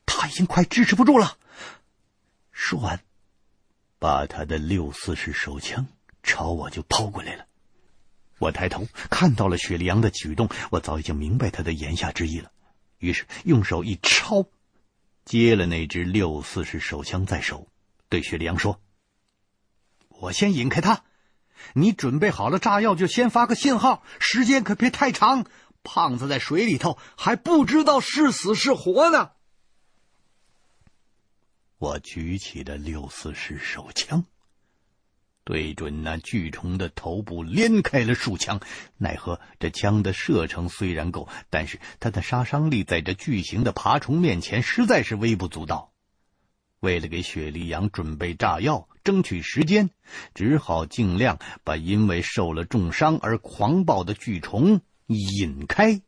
[0.05, 1.37] 他已经快支持不住了。”
[2.51, 2.99] 说完，
[3.97, 5.87] 把他的六四式手枪
[6.21, 7.47] 朝我就抛过来了。
[8.37, 12.51] 我抬头看到了雪莉杨的举动，我早已经明白他的言下之意了，
[12.97, 14.45] 于是用手一抄，
[15.23, 17.69] 接了那支六四式手枪在手，
[18.09, 18.81] 对雪莉杨说
[20.09, 21.03] ：“我先引开他，
[21.73, 25.45] 你准备好了炸药就先发个信号，时间可别太长。
[25.83, 29.31] 胖子在水里头还不知道是死是活呢。”
[31.77, 34.25] 我举起了六四式手枪。
[35.45, 38.59] 对准那巨虫的头部连开了数枪，
[38.97, 45.93] 奈何这枪的射程虽然够，但是它的杀伤力在这巨型的爬虫面前实在是微不足道。
[46.79, 49.91] 为了给雪莉杨准备炸药，争取时间，
[50.33, 56.01] 只好尽量把因为受了重伤而狂暴的巨虫引开。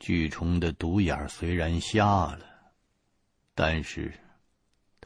[0.00, 2.40] 巨虫的独眼虽然瞎了，
[3.54, 4.12] 但是。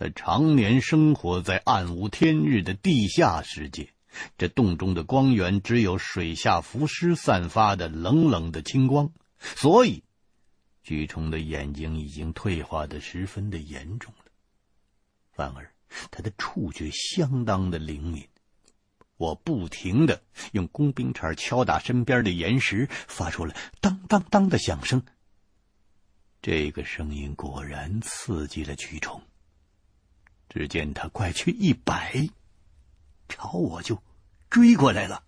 [0.01, 3.93] 他常年生活在暗无天日的地下世界，
[4.37, 10.05] 这洞中的光源只有水下浮尸散发的冷冷的青光，所以
[10.85, 14.31] 蛆虫的眼睛已经退化的十分的严重了。
[15.33, 15.69] 反而
[16.13, 18.25] 他的触觉相当的灵敏，
[19.17, 20.23] 我不停的
[20.53, 25.03] 用工兵铲敲打身边的岩石，发出了当当当的响声。
[26.41, 29.21] 这个声音果然刺激了蛆虫。
[30.49, 32.29] 只见他快去一摆
[33.29, 34.03] 朝我就
[34.51, 35.23] 追过来了。